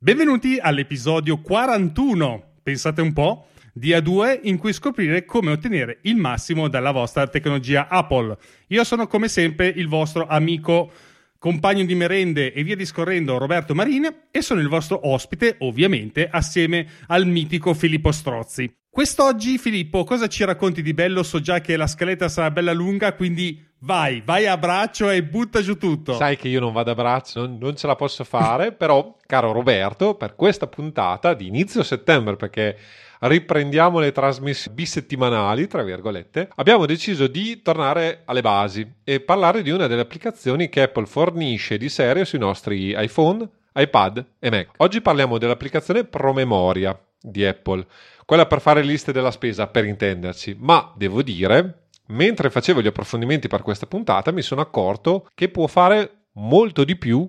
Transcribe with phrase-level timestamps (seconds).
[0.00, 6.68] Benvenuti all'episodio 41, pensate un po', di A2 in cui scoprire come ottenere il massimo
[6.68, 8.38] dalla vostra tecnologia Apple.
[8.68, 10.92] Io sono come sempre il vostro amico,
[11.38, 16.86] compagno di merende e via discorrendo Roberto Marin e sono il vostro ospite, ovviamente, assieme
[17.06, 18.72] al mitico Filippo Strozzi.
[18.90, 21.22] Quest'oggi, Filippo, cosa ci racconti di bello?
[21.22, 25.60] So già che la scaletta sarà bella lunga, quindi Vai, vai a braccio e butta
[25.62, 26.14] giù tutto.
[26.14, 29.52] Sai che io non vado a braccio, non, non ce la posso fare, però, caro
[29.52, 32.76] Roberto, per questa puntata di inizio settembre, perché
[33.20, 39.70] riprendiamo le trasmissioni bisettimanali, tra virgolette, abbiamo deciso di tornare alle basi e parlare di
[39.70, 44.68] una delle applicazioni che Apple fornisce di serie sui nostri iPhone, iPad e Mac.
[44.78, 47.86] Oggi parliamo dell'applicazione Promemoria di Apple,
[48.24, 53.48] quella per fare liste della spesa, per intenderci, ma devo dire mentre facevo gli approfondimenti
[53.48, 57.28] per questa puntata mi sono accorto che può fare molto di più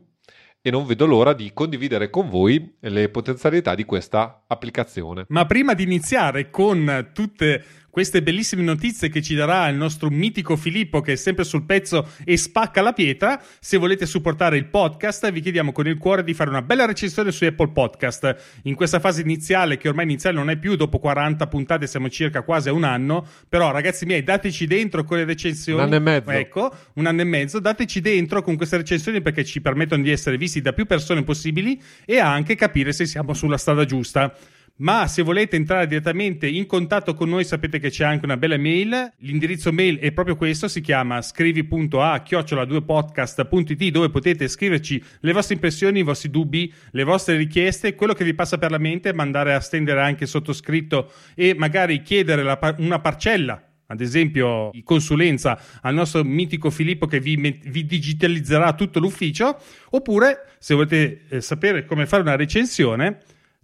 [0.62, 5.26] e non vedo l'ora di condividere con voi le potenzialità di questa applicazione.
[5.30, 10.56] Ma prima di iniziare con tutte queste bellissime notizie che ci darà il nostro mitico
[10.56, 13.42] Filippo che è sempre sul pezzo e spacca la pietra.
[13.60, 17.32] Se volete supportare il podcast, vi chiediamo con il cuore di fare una bella recensione
[17.32, 18.60] su Apple Podcast.
[18.64, 22.44] In questa fase iniziale, che ormai iniziale non è più, dopo 40 puntate siamo circa
[22.44, 25.80] quasi a un anno, però ragazzi miei, dateci dentro con le recensioni.
[25.80, 26.30] Un anno e mezzo.
[26.32, 30.38] Ecco, un anno e mezzo, dateci dentro con queste recensioni perché ci permettono di essere
[30.38, 34.34] visti da più persone possibili e anche capire se siamo sulla strada giusta.
[34.80, 38.58] Ma se volete entrare direttamente in contatto con noi sapete che c'è anche una bella
[38.58, 39.12] mail.
[39.18, 46.00] L'indirizzo mail è proprio questo, si chiama scrivi.a chiocciola2podcast.it dove potete scriverci le vostre impressioni,
[46.00, 49.60] i vostri dubbi, le vostre richieste, quello che vi passa per la mente, mandare a
[49.60, 56.70] stendere anche sottoscritto e magari chiedere la, una parcella ad esempio consulenza al nostro mitico
[56.70, 62.36] Filippo che vi, vi digitalizzerà tutto l'ufficio, oppure se volete eh, sapere come fare una
[62.36, 63.18] recensione,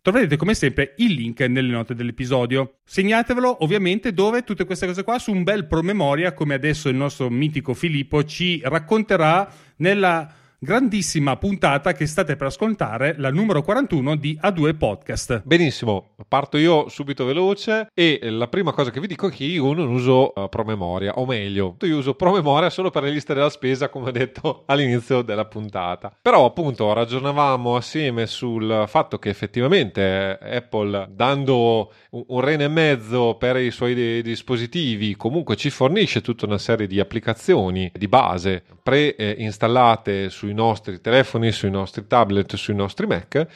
[0.06, 2.76] Troverete come sempre il link nelle note dell'episodio.
[2.86, 7.32] Segnatevelo ovviamente dove tutte queste cose qua su un bel promemoria come adesso il nostro
[7.32, 10.32] mitico Filippo ci racconterà nella
[10.66, 15.44] grandissima puntata che state per ascoltare, la numero 41 di A2 Podcast.
[15.46, 19.72] Benissimo, parto io subito veloce e la prima cosa che vi dico è che io
[19.74, 23.90] non uso uh, promemoria, o meglio, io uso promemoria solo per le liste della spesa,
[23.90, 26.12] come detto all'inizio della puntata.
[26.20, 33.58] Però appunto ragionavamo assieme sul fatto che effettivamente Apple, dando un rene e mezzo per
[33.58, 40.54] i suoi dispositivi, comunque ci fornisce tutta una serie di applicazioni di base pre-installate sui
[40.56, 43.48] nostri telefoni, sui nostri tablet, sui nostri Mac.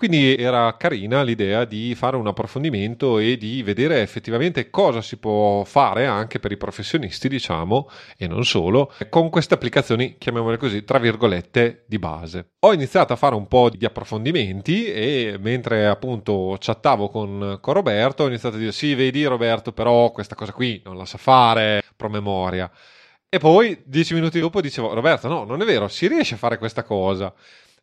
[0.00, 5.62] Quindi era carina l'idea di fare un approfondimento e di vedere effettivamente cosa si può
[5.64, 10.98] fare anche per i professionisti, diciamo, e non solo, con queste applicazioni, chiamiamole così, tra
[10.98, 12.52] virgolette, di base.
[12.60, 18.22] Ho iniziato a fare un po' di approfondimenti e mentre appunto chattavo con, con Roberto
[18.22, 21.82] ho iniziato a dire sì, vedi Roberto, però questa cosa qui non la sa fare,
[21.94, 22.70] promemoria.
[23.32, 26.58] E poi, dieci minuti dopo, dicevo, Roberto, no, non è vero, si riesce a fare
[26.58, 27.32] questa cosa.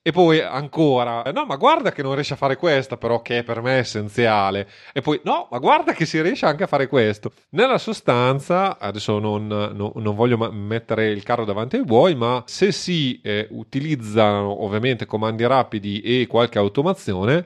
[0.02, 3.62] E poi ancora, no, ma guarda che non riesce a fare questa, però che per
[3.62, 4.68] me è essenziale.
[4.91, 7.31] E poi, no, ma guarda che si riesce anche a fare questo.
[7.52, 12.74] Nella sostanza, adesso non, non, non voglio mettere il carro davanti ai buoi, ma se
[12.74, 17.46] si eh, utilizzano ovviamente comandi rapidi e qualche automazione,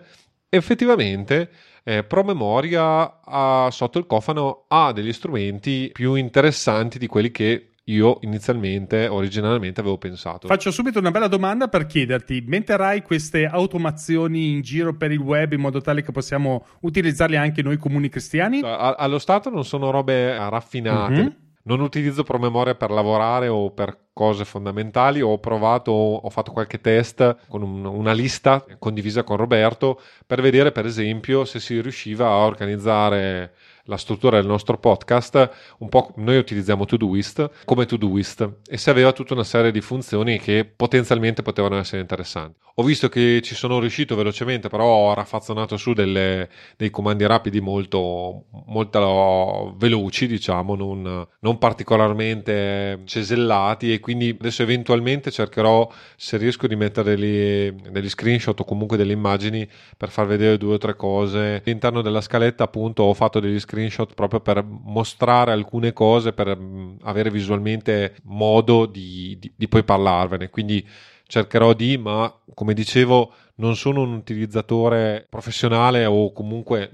[0.49, 1.51] effettivamente
[1.83, 8.19] eh, Promemoria ha, sotto il cofano ha degli strumenti più interessanti di quelli che io
[8.21, 10.47] inizialmente, originalmente avevo pensato.
[10.47, 15.53] Faccio subito una bella domanda per chiederti, metterai queste automazioni in giro per il web
[15.53, 18.61] in modo tale che possiamo utilizzarle anche noi comuni cristiani?
[18.61, 21.13] A- allo stato non sono robe raffinate.
[21.13, 21.29] Mm-hmm.
[21.63, 25.21] Non utilizzo promemoria per lavorare o per cose fondamentali.
[25.21, 30.71] Ho provato, ho fatto qualche test con un, una lista condivisa con Roberto per vedere,
[30.71, 33.53] per esempio, se si riusciva a organizzare
[33.91, 39.11] la struttura del nostro podcast, un po' noi utilizziamo Todoist come Todoist e se aveva
[39.11, 42.57] tutta una serie di funzioni che potenzialmente potevano essere interessanti.
[42.75, 47.59] Ho visto che ci sono riuscito velocemente, però ho raffazzonato su delle, dei comandi rapidi
[47.59, 56.67] molto, molto veloci, diciamo, non, non particolarmente cesellati e quindi adesso eventualmente cercherò se riesco
[56.67, 59.67] di mettere degli, degli screenshot o comunque delle immagini
[59.97, 61.61] per far vedere due o tre cose.
[61.65, 66.97] All'interno della scaletta appunto ho fatto degli screenshot proprio per mostrare alcune cose, per mm,
[67.03, 70.49] avere visualmente modo di, di, di poi parlarvene.
[70.49, 70.85] Quindi
[71.31, 76.91] cercherò di, ma come dicevo, non sono un utilizzatore professionale o comunque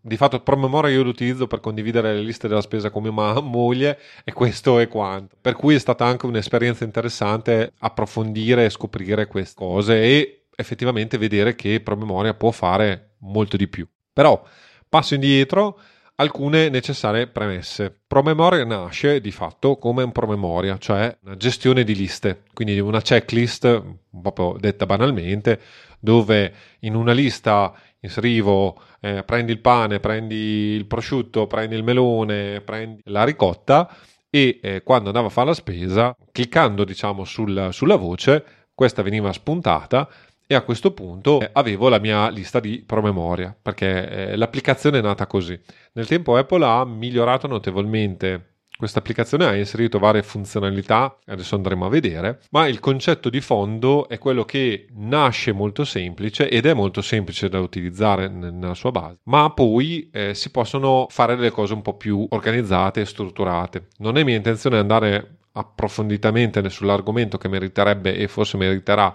[0.00, 3.98] di fatto promemoria io lo utilizzo per condividere le liste della spesa con mia moglie
[4.22, 5.36] e questo è quanto.
[5.40, 11.56] Per cui è stata anche un'esperienza interessante approfondire e scoprire queste cose e effettivamente vedere
[11.56, 13.88] che promemoria può fare molto di più.
[14.12, 14.40] Però
[14.88, 15.80] passo indietro
[16.20, 17.94] alcune necessarie premesse.
[18.06, 23.82] Promemoria nasce di fatto come un promemoria, cioè una gestione di liste, quindi una checklist,
[24.20, 25.58] proprio detta banalmente,
[25.98, 32.60] dove in una lista inserivo eh, prendi il pane, prendi il prosciutto, prendi il melone,
[32.60, 33.90] prendi la ricotta
[34.28, 38.44] e eh, quando andavo a fare la spesa, cliccando diciamo sul, sulla voce,
[38.74, 40.08] questa veniva spuntata
[40.50, 45.00] e a questo punto eh, avevo la mia lista di promemoria perché eh, l'applicazione è
[45.00, 45.56] nata così.
[45.92, 51.88] Nel tempo Apple ha migliorato notevolmente questa applicazione ha inserito varie funzionalità, adesso andremo a
[51.88, 57.00] vedere, ma il concetto di fondo è quello che nasce molto semplice ed è molto
[57.00, 61.82] semplice da utilizzare nella sua base, ma poi eh, si possono fare delle cose un
[61.82, 63.88] po' più organizzate e strutturate.
[63.98, 69.14] Non è mia intenzione andare approfonditamente sull'argomento che meriterebbe e forse meriterà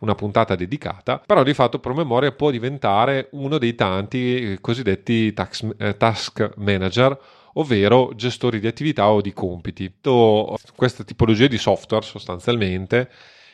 [0.00, 5.66] una puntata dedicata, però di fatto promemoria può diventare uno dei tanti eh, cosiddetti tax,
[5.78, 7.18] eh, task manager
[7.58, 9.92] ovvero gestori di attività o di compiti.
[10.00, 13.10] Questa tipologia di software sostanzialmente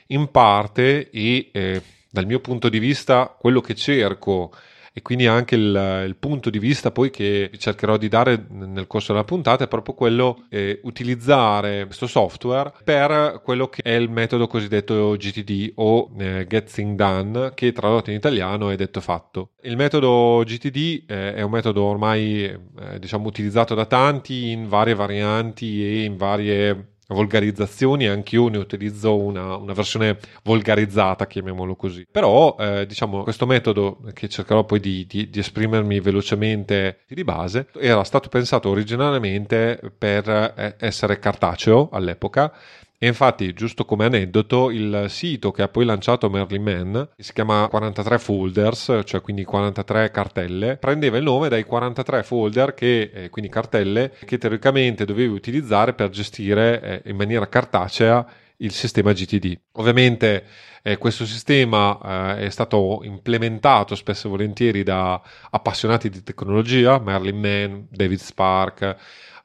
[0.08, 4.52] in parte e eh, dal mio punto di vista quello che cerco
[4.92, 9.12] e quindi anche il, il, punto di vista poi che cercherò di dare nel corso
[9.12, 14.46] della puntata è proprio quello eh, utilizzare questo software per quello che è il metodo
[14.46, 19.50] cosiddetto GTD o eh, Get Thing Done che tradotto in italiano è detto fatto.
[19.62, 24.94] Il metodo GTD eh, è un metodo ormai eh, diciamo utilizzato da tanti in varie
[24.94, 32.06] varianti e in varie volgarizzazioni, anch'io ne utilizzo una, una, versione volgarizzata, chiamiamolo così.
[32.10, 37.68] Però, eh, diciamo, questo metodo che cercherò poi di, di, di, esprimermi velocemente di base
[37.78, 42.52] era stato pensato originariamente per eh, essere cartaceo all'epoca
[43.02, 47.32] e infatti, giusto come aneddoto, il sito che ha poi lanciato Merlin Man, che si
[47.32, 53.28] chiama 43 Folders, cioè quindi 43 cartelle, prendeva il nome dai 43 folder, che, eh,
[53.28, 58.24] quindi cartelle, che teoricamente dovevi utilizzare per gestire eh, in maniera cartacea
[58.58, 59.58] il sistema GTD.
[59.72, 60.44] Ovviamente
[60.84, 65.20] eh, questo sistema eh, è stato implementato spesso e volentieri da
[65.50, 68.96] appassionati di tecnologia, Merlin Man, David Spark,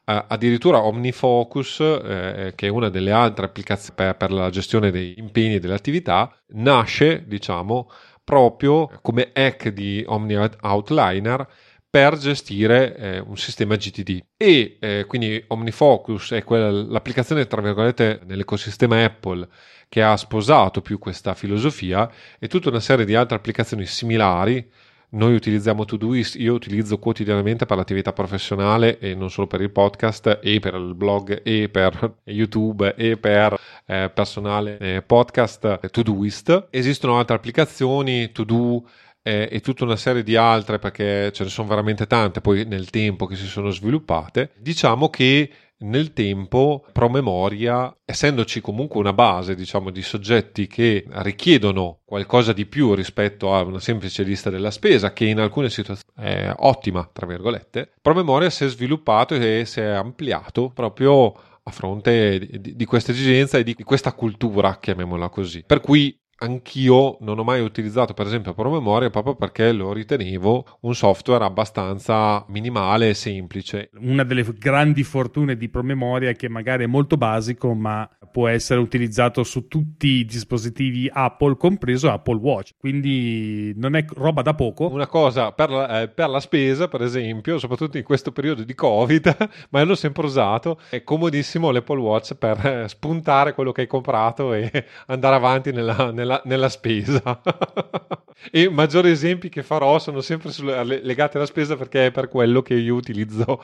[0.09, 5.55] addirittura OmniFocus, eh, che è una delle altre applicazioni per, per, la gestione dei impegni
[5.55, 7.89] e delle attività, nasce, diciamo,
[8.23, 11.47] proprio come hack di Omni Outliner
[11.89, 14.23] per gestire eh, un sistema GTD.
[14.37, 19.47] E eh, quindi OmniFocus è quella, l'applicazione, tra virgolette, nell'ecosistema Apple
[19.89, 22.09] che ha sposato più questa filosofia
[22.39, 24.69] e tutta una serie di altre applicazioni similari
[25.09, 30.39] noi utilizziamo Todoist, io utilizzo quotidianamente per l'attività professionale e non solo per il podcast
[30.43, 36.67] e per il blog e per YouTube e per eh, personale eh, podcast Todoist.
[36.71, 38.43] Esistono altre applicazioni, To
[39.21, 42.89] eh, e tutta una serie di altre perché ce ne sono veramente tante poi nel
[42.89, 44.51] tempo che si sono sviluppate.
[44.57, 52.53] Diciamo che nel tempo promemoria, essendoci comunque una base, diciamo, di soggetti che richiedono qualcosa
[52.53, 57.07] di più rispetto a una semplice lista della spesa, che in alcune situazioni è ottima,
[57.11, 61.33] tra virgolette, promemoria si è sviluppato e si è ampliato proprio
[61.63, 65.63] a fronte di, di questa esigenza e di questa cultura, chiamiamola così.
[65.65, 70.93] Per cui anch'io non ho mai utilizzato per esempio promemoria proprio perché lo ritenevo un
[70.93, 73.89] software abbastanza minimale e semplice.
[73.99, 78.79] Una delle grandi fortune di promemoria è che magari è molto basico ma può essere
[78.79, 84.89] utilizzato su tutti i dispositivi Apple compreso Apple Watch quindi non è roba da poco.
[84.89, 88.75] Una cosa per la, eh, per la spesa per esempio soprattutto in questo periodo di
[88.75, 89.35] covid
[89.71, 94.53] ma l'ho sempre usato è comodissimo l'Apple Watch per eh, spuntare quello che hai comprato
[94.53, 97.41] e andare avanti nella, nella nella, nella spesa.
[98.51, 102.61] e maggiori esempi che farò sono sempre sulle, legati alla spesa perché è per quello
[102.61, 103.63] che io utilizzo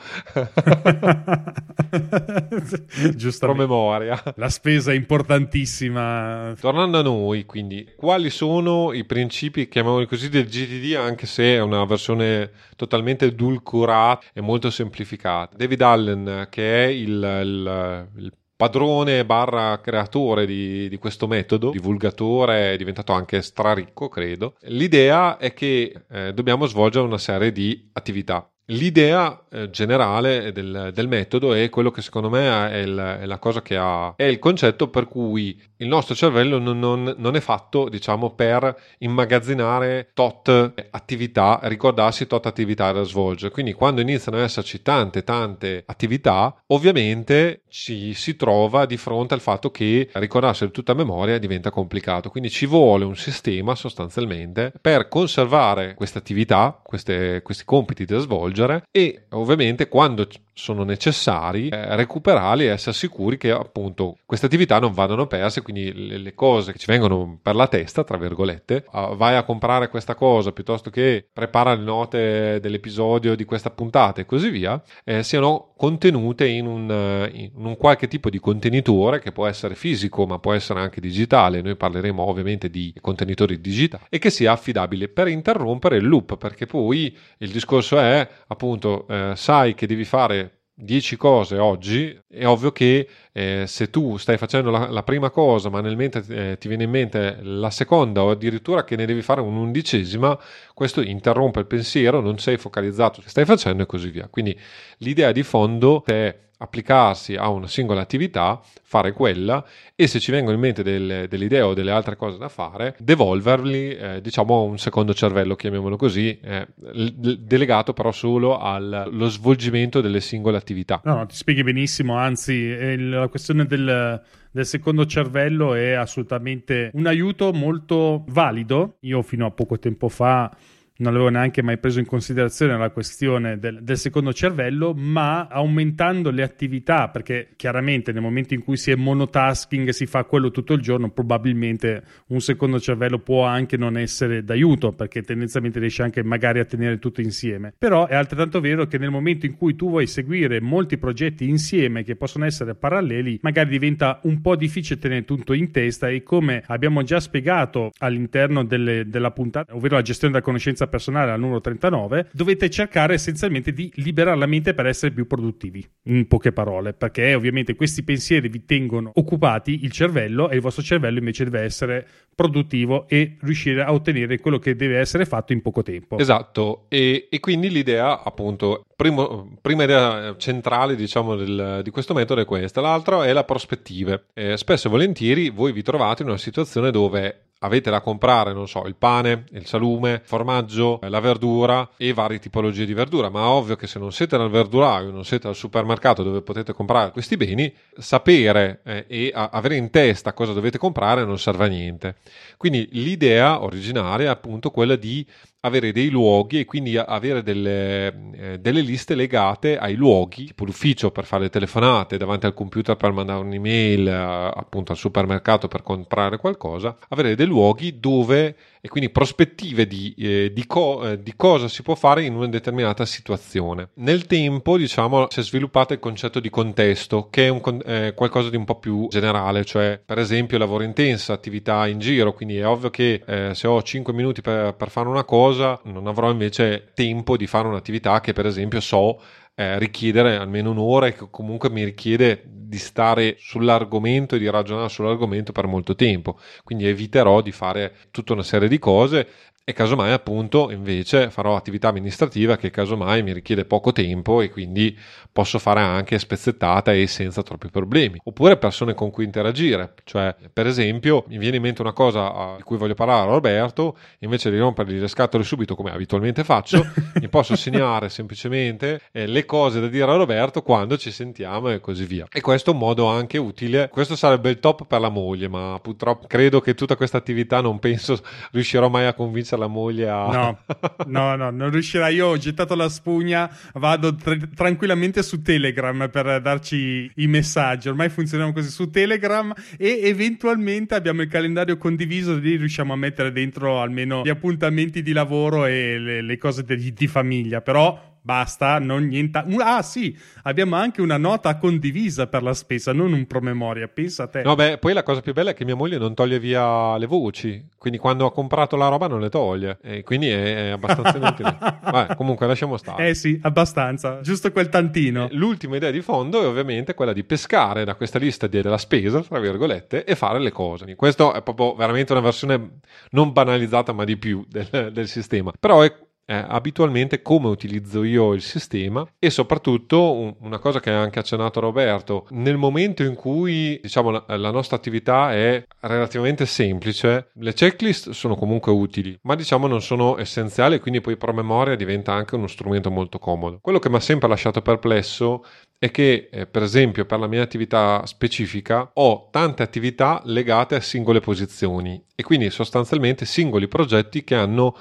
[3.14, 4.20] giusto memoria.
[4.36, 6.54] La spesa è importantissima.
[6.58, 11.60] Tornando a noi, quindi, quali sono i principi, chiamiamoli così, del GTD, anche se è
[11.60, 15.56] una versione totalmente edulcorata e molto semplificata?
[15.56, 17.10] David Allen, che è il,
[17.42, 18.32] il, il
[18.64, 24.54] padrone barra creatore di, di, questo metodo, divulgatore, è diventato anche straricco, credo.
[24.62, 31.06] L'idea è che eh, dobbiamo svolgere una serie di attività L'idea eh, generale del, del,
[31.06, 34.38] metodo è quello che secondo me è, il, è, la cosa che ha, è il
[34.38, 40.48] concetto per cui il nostro cervello non, non, non, è fatto, diciamo, per immagazzinare tot
[40.90, 43.52] attività, ricordarsi tot attività da svolgere.
[43.52, 49.40] Quindi quando iniziano ad esserci tante, tante attività, ovviamente ci si trova di fronte al
[49.40, 52.30] fatto che ricordarsi tutta a memoria diventa complicato.
[52.30, 58.53] Quindi ci vuole un sistema sostanzialmente per conservare queste attività, queste, questi compiti da svolgere
[58.54, 64.78] svolgere e ovviamente quando sono necessari eh, recuperarli e essere sicuri che appunto queste attività
[64.78, 68.84] non vadano perse quindi le, le cose che ci vengono per la testa tra virgolette
[68.92, 74.20] uh, vai a comprare questa cosa piuttosto che prepara le note dell'episodio di questa puntata
[74.20, 79.20] e così via eh, siano contenute in un, uh, in un qualche tipo di contenitore
[79.20, 81.60] che può essere fisico ma può essere anche digitale.
[81.60, 85.08] Noi parleremo ovviamente di contenitori digitali e che sia affidabile.
[85.08, 90.43] Per interrompere il loop perché poi il discorso è appunto eh, sai che devi fare
[90.76, 95.68] 10 cose oggi, è ovvio che eh, se tu stai facendo la, la, prima cosa,
[95.68, 99.22] ma nel mente eh, ti viene in mente la seconda o addirittura che ne devi
[99.22, 100.36] fare un'undicesima,
[100.74, 104.26] questo interrompe il pensiero, non sei focalizzato su che stai facendo e così via.
[104.28, 104.58] Quindi
[104.98, 110.54] l'idea di fondo è applicarsi a una singola attività, fare quella e se ci vengono
[110.54, 114.60] in mente delle, delle idee o delle altre cose da fare, devolverli eh, diciamo a
[114.62, 121.00] un secondo cervello, chiamiamolo così, eh, delegato però solo allo svolgimento delle singole attività.
[121.04, 124.22] No, no ti spieghi benissimo, anzi la questione del
[124.54, 128.98] del secondo cervello è assolutamente un aiuto molto valido.
[129.00, 130.48] Io fino a poco tempo fa
[130.96, 136.30] non avevo neanche mai preso in considerazione la questione del, del, secondo cervello, ma aumentando
[136.30, 140.74] le attività, perché chiaramente nel momento in cui si è monotasking, si fa quello tutto
[140.74, 146.22] il giorno, probabilmente un secondo cervello può anche non essere d'aiuto, perché tendenzialmente riesce anche
[146.22, 147.74] magari a tenere tutto insieme.
[147.76, 152.04] Però è altrettanto vero che nel momento in cui tu vuoi seguire molti progetti insieme
[152.04, 156.62] che possono essere paralleli, magari diventa un po' difficile tenere tutto in testa e come
[156.66, 161.40] abbiamo già spiegato all'interno delle, della puntata, ovvero la gestione della conoscenza esperienza personale al
[161.40, 166.52] numero 39, dovete cercare essenzialmente di liberare la mente per essere più produttivi, in poche
[166.52, 171.44] parole, perché ovviamente questi pensieri vi tengono occupati il cervello e il vostro cervello invece
[171.44, 176.18] deve essere produttivo e riuscire a ottenere quello che deve essere fatto in poco tempo.
[176.18, 182.40] Esatto, e, e quindi l'idea appunto, primo, prima idea centrale diciamo del, di questo metodo
[182.40, 184.20] è questa, l'altra è la prospettiva.
[184.34, 188.68] Eh, spesso e volentieri voi vi trovate in una situazione dove avete da comprare, non
[188.68, 193.48] so, il pane, il salume, il formaggio, la verdura e varie tipologie di verdura, ma
[193.48, 197.36] ovvio che se non siete nel verduraio, non siete al supermercato dove potete comprare questi
[197.36, 202.16] beni, sapere eh, e a- avere in testa cosa dovete comprare non serve a niente.
[202.56, 205.26] Quindi l'idea originaria è appunto quella di
[205.64, 211.10] avere dei luoghi e quindi avere delle, eh, delle, liste legate ai luoghi, tipo l'ufficio
[211.10, 215.82] per fare le telefonate, davanti al computer per mandare un'email, eh, appunto al supermercato per
[215.82, 221.32] comprare qualcosa, avere dei luoghi dove e quindi prospettive di, eh, di, co- eh, di,
[221.36, 223.88] cosa si può fare in una determinata situazione.
[223.94, 228.50] Nel tempo, diciamo, si è sviluppato il concetto di contesto, che è un, eh, qualcosa
[228.50, 232.66] di un po' più generale, cioè per esempio lavoro intenso, attività in giro, quindi è
[232.66, 236.90] ovvio che eh, se ho 5 minuti per, per fare una cosa, non avrò invece
[236.92, 239.18] tempo di fare un'attività che per esempio so
[239.54, 244.88] eh, richiedere almeno un'ora e che comunque mi richiede di stare sull'argomento e di ragionare
[244.88, 246.38] sull'argomento per molto tempo.
[246.64, 249.28] Quindi eviterò di fare tutta una serie di cose
[249.66, 254.94] e casomai appunto invece farò attività amministrativa che casomai mi richiede poco tempo e quindi
[255.32, 258.20] posso fare anche spezzettata e senza troppi problemi.
[258.24, 259.94] Oppure persone con cui interagire.
[260.04, 263.96] Cioè per esempio mi viene in mente una cosa di cui voglio parlare a Roberto
[264.18, 266.86] invece di rompergli le scatole subito come abitualmente faccio
[267.18, 271.80] mi posso segnare semplicemente eh, le cose da dire a Roberto quando ci sentiamo e
[271.80, 272.26] così via.
[272.30, 273.88] E questo è un modo anche utile.
[273.88, 277.78] Questo sarebbe il top per la moglie ma purtroppo credo che tutta questa attività non
[277.78, 280.26] penso riuscirò mai a convincere la moglie a...
[280.26, 280.58] No,
[281.06, 282.08] no, no, non riuscirà.
[282.08, 287.88] Io ho gettato la spugna, vado tr- tranquillamente su Telegram per darci i messaggi.
[287.88, 293.32] Ormai funzioniamo così su Telegram e eventualmente abbiamo il calendario condiviso, lì riusciamo a mettere
[293.32, 297.60] dentro almeno gli appuntamenti di lavoro e le, le cose di, di famiglia.
[297.60, 299.44] Però Basta, non niente.
[299.58, 303.86] Ah, sì, abbiamo anche una nota condivisa per la spesa, non un promemoria.
[303.86, 304.42] Pensa a te.
[304.42, 307.04] No, beh, poi la cosa più bella è che mia moglie non toglie via le
[307.04, 307.62] voci.
[307.76, 309.76] Quindi quando ha comprato la roba non le toglie.
[309.82, 311.54] E quindi è, è abbastanza inutile.
[311.84, 313.10] Vabbè, comunque lasciamo stare.
[313.10, 314.22] Eh sì, abbastanza.
[314.22, 315.28] Giusto quel tantino.
[315.28, 319.20] Eh, l'ultima idea di fondo è ovviamente quella di pescare da questa lista della spesa,
[319.20, 320.94] tra virgolette, e fare le cose.
[320.94, 322.78] Questo è proprio veramente una versione
[323.10, 325.52] non banalizzata, ma di più del, del sistema.
[325.60, 325.94] Però è
[326.26, 331.18] eh, abitualmente come utilizzo io il sistema e soprattutto un, una cosa che ha anche
[331.18, 337.52] accennato Roberto, nel momento in cui diciamo, la, la, nostra attività è relativamente semplice, le
[337.52, 342.46] checklist sono comunque utili, ma diciamo non sono essenziali, quindi poi promemoria diventa anche uno
[342.46, 343.58] strumento molto comodo.
[343.60, 345.44] Quello che mi ha sempre lasciato perplesso
[345.78, 350.80] è che, eh, per esempio, per la mia attività specifica ho tante attività legate a
[350.80, 354.74] singole posizioni e quindi sostanzialmente singoli progetti che hanno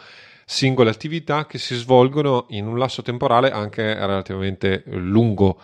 [0.45, 5.59] singole attività che si svolgono in un lasso temporale anche relativamente lungo,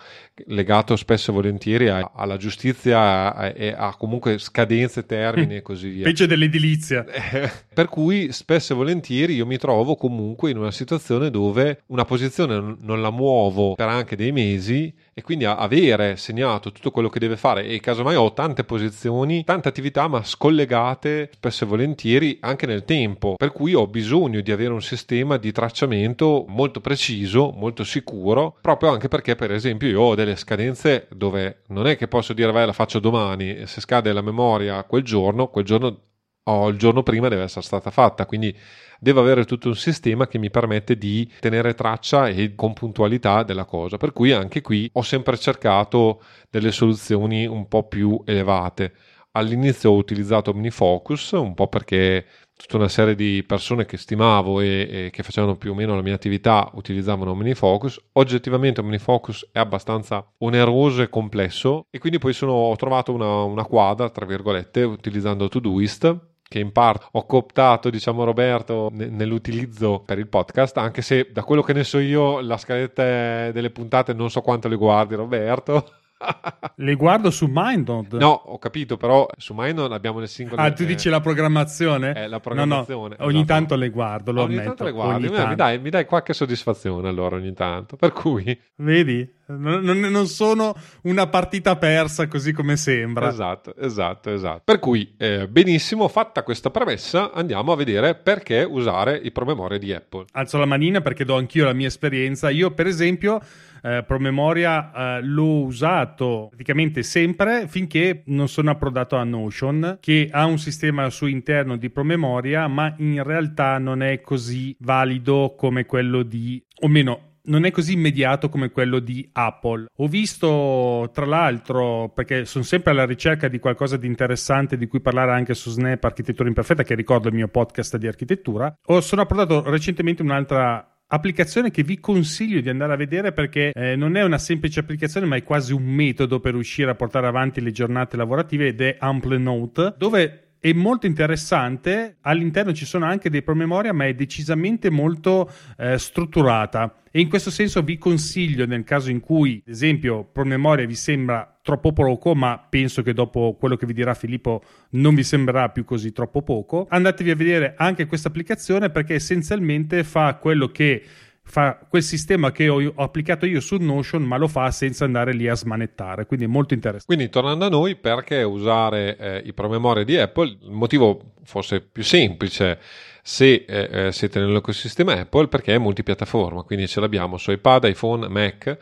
[0.46, 5.88] legato spesso e volentieri a, alla giustizia e a, a, comunque scadenze, termini e così
[5.88, 6.04] via.
[6.04, 7.04] Peggio dell'edilizia.
[7.72, 12.76] per cui spesso e volentieri io mi trovo comunque in una situazione dove una posizione
[12.80, 17.36] non la muovo per anche dei mesi e quindi avere segnato tutto quello che deve
[17.36, 22.84] fare e casomai ho tante posizioni, tante attività ma scollegate spesso e volentieri anche nel
[22.84, 28.56] tempo, per cui ho bisogno di avere un sistema di tracciamento molto preciso, molto sicuro,
[28.60, 32.52] proprio anche perché per esempio io ho delle scadenze dove non è che posso dire
[32.52, 36.02] vai la faccio domani, se scade la memoria quel giorno, quel giorno
[36.44, 38.56] o il giorno prima deve essere stata fatta, quindi
[38.98, 43.64] devo avere tutto un sistema che mi permette di tenere traccia e con puntualità della
[43.64, 43.96] cosa.
[43.96, 48.92] Per cui anche qui ho sempre cercato delle soluzioni un po' più elevate.
[49.32, 52.26] All'inizio ho utilizzato OmniFocus, un po' perché
[52.60, 56.02] tutta una serie di persone che stimavo e, e, che facevano più o meno la
[56.02, 57.98] mia attività utilizzavano OmniFocus.
[58.12, 63.64] Oggettivamente OmniFocus è abbastanza oneroso e complesso e quindi poi sono, ho trovato una, una
[63.64, 70.26] quadra, tra virgolette, utilizzando Todoist che in parte ho cooptato, diciamo, Roberto nell'utilizzo per il
[70.26, 74.40] podcast, anche se da quello che ne so io, la scaletta delle puntate non so
[74.40, 75.99] quanto le guardi, Roberto.
[76.76, 78.18] Le guardo su Mindnode.
[78.18, 80.60] No, ho capito, però su Mindnode abbiamo le singole.
[80.60, 82.14] Ah, tu dici eh, la programmazione?
[82.14, 83.16] Eh, la programmazione.
[83.18, 83.52] No, no, ogni esatto.
[83.52, 84.68] tanto le guardo, lo ogni ammetto.
[84.68, 85.28] Tanto le guardi.
[85.28, 87.96] Mi dai, mi dai qualche soddisfazione allora ogni tanto.
[87.96, 88.58] Per cui.
[88.76, 89.38] Vedi?
[89.50, 93.28] Non, non, sono una partita persa così come sembra.
[93.28, 94.62] Esatto, esatto, esatto.
[94.64, 99.92] Per cui, eh, benissimo, fatta questa premessa, andiamo a vedere perché usare i promemoria di
[99.92, 100.26] Apple.
[100.32, 102.48] Alzo la manina perché do anch'io la mia esperienza.
[102.48, 103.40] Io, per esempio,
[103.82, 110.44] eh, promemoria eh, l'ho usato praticamente sempre finché non sono approdato a Notion, che ha
[110.46, 115.86] un sistema al suo interno di promemoria, ma in realtà non è così valido come
[115.86, 119.86] quello di, o meno non è così immediato come quello di Apple.
[119.96, 125.00] Ho visto, tra l'altro, perché sono sempre alla ricerca di qualcosa di interessante di cui
[125.00, 129.22] parlare anche su Snap Architettura Imperfetta, che ricordo il mio podcast di architettura, ho, sono
[129.22, 134.22] approdato recentemente un'altra applicazione che vi consiglio di andare a vedere perché eh, non è
[134.22, 138.16] una semplice applicazione ma è quasi un metodo per riuscire a portare avanti le giornate
[138.16, 142.18] lavorative ed è Ample Note dove è molto interessante.
[142.20, 146.94] All'interno ci sono anche dei promemoria, ma è decisamente molto eh, strutturata.
[147.10, 151.58] E in questo senso vi consiglio, nel caso in cui, ad esempio, promemoria vi sembra
[151.62, 155.84] troppo poco, ma penso che dopo quello che vi dirà Filippo non vi sembrerà più
[155.84, 161.02] così troppo poco, andatevi a vedere anche questa applicazione perché essenzialmente fa quello che
[161.50, 165.32] fa quel sistema che ho, ho, applicato io su Notion, ma lo fa senza andare
[165.32, 166.26] lì a smanettare.
[166.26, 167.14] Quindi è molto interessante.
[167.14, 170.58] Quindi, tornando a noi, perché usare eh, i promemoria di Apple?
[170.62, 172.78] Il motivo forse più semplice
[173.22, 178.28] se eh, eh, siete nell'ecosistema Apple perché è multipiattaforma, quindi ce l'abbiamo su iPad, iPhone,
[178.28, 178.78] Mac,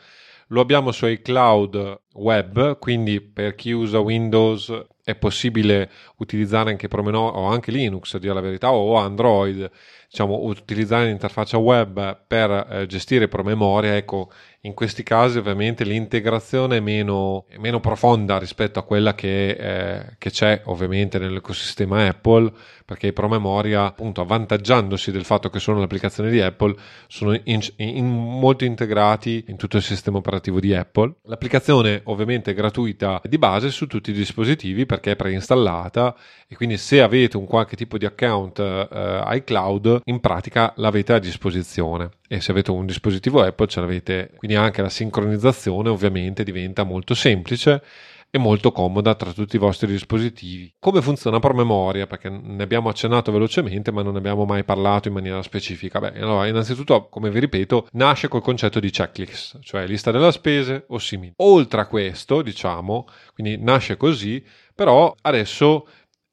[0.48, 7.36] lo abbiamo su iCloud web, quindi per chi usa Windows è possibile utilizzare anche Promenor
[7.36, 9.70] o anche Linux, a dire la verità, o Android
[10.10, 14.30] diciamo, utilizzare l'interfaccia web per eh, gestire promemoria, ecco,
[14.62, 20.16] in questi casi ovviamente l'integrazione è meno, è meno profonda rispetto a quella che, eh,
[20.18, 22.50] che, c'è ovviamente nell'ecosistema Apple,
[22.86, 26.74] perché i promemoria, appunto, avvantaggiandosi del fatto che sono l'applicazione di Apple,
[27.06, 31.16] sono in, in, molto integrati in tutto il sistema operativo di Apple.
[31.24, 36.07] L'applicazione ovviamente è gratuita di base su tutti i dispositivi perché è preinstallata
[36.46, 41.18] e quindi se avete un qualche tipo di account eh, iCloud, in pratica l'avete a
[41.18, 46.84] disposizione e se avete un dispositivo Apple ce l'avete, quindi anche la sincronizzazione ovviamente diventa
[46.84, 47.82] molto semplice
[48.30, 50.74] e molto comoda tra tutti i vostri dispositivi.
[50.78, 52.06] Come funziona promemoria?
[52.06, 55.98] Perché ne abbiamo accennato velocemente, ma non ne abbiamo mai parlato in maniera specifica.
[55.98, 60.84] Beh, allora, innanzitutto, come vi ripeto, nasce col concetto di checklist, cioè lista delle spese
[60.88, 61.32] o simili.
[61.36, 64.44] Oltre a questo, diciamo, quindi nasce così,
[64.74, 65.88] però adesso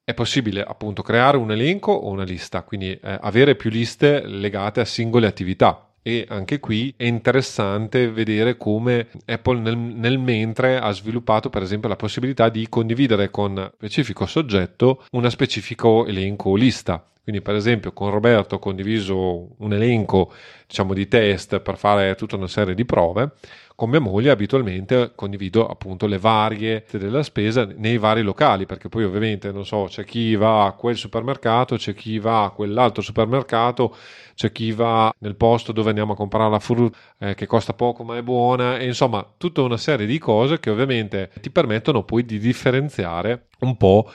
[0.05, 4.79] è possibile appunto creare un elenco o una lista, quindi eh, avere più liste legate
[4.79, 10.91] a singole attività e anche qui è interessante vedere come Apple nel, nel, mentre ha
[10.91, 17.03] sviluppato per esempio la possibilità di condividere con specifico soggetto una specifico elenco o lista
[17.23, 20.31] Quindi, per esempio, con Roberto ho condiviso un elenco
[20.67, 23.31] diciamo, di test per fare tutta una serie di prove.
[23.77, 29.03] Con mia moglie abitualmente condivido appunto le varie della spesa nei vari locali, perché poi
[29.03, 33.93] ovviamente non so, c'è chi va a quel supermercato, c'è chi va a quell'altro supermercato,
[34.33, 38.05] c'è chi va nel posto dove andiamo a comprare la frutta eh, che costa poco
[38.05, 42.23] ma è buona, e insomma tutta una serie di cose che ovviamente ti permettono poi
[42.23, 44.09] di differenziare un po'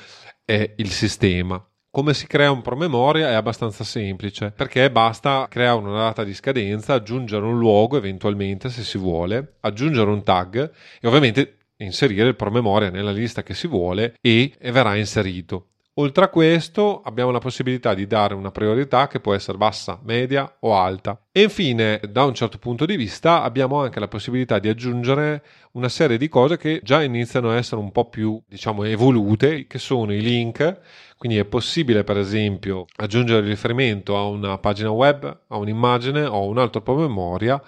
[0.46, 1.62] eh, il sistema.
[1.92, 6.94] Come si crea un promemoria è abbastanza semplice perché basta creare una data di scadenza,
[6.94, 12.90] aggiungere un luogo eventualmente se si vuole, aggiungere un tag e ovviamente inserire il promemoria
[12.90, 15.70] nella lista che si vuole e, verrà inserito.
[16.00, 20.50] Oltre a questo abbiamo la possibilità di dare una priorità che può essere bassa, media
[20.60, 21.20] o alta.
[21.30, 25.90] E infine, da un certo punto di vista, abbiamo anche la possibilità di aggiungere una
[25.90, 30.14] serie di cose che già iniziano a essere un po' più, diciamo, evolute, che sono
[30.14, 30.80] i link
[31.20, 36.46] quindi è possibile, per esempio, aggiungere riferimento a una pagina web, a un'immagine o a
[36.46, 37.62] un altro promemoria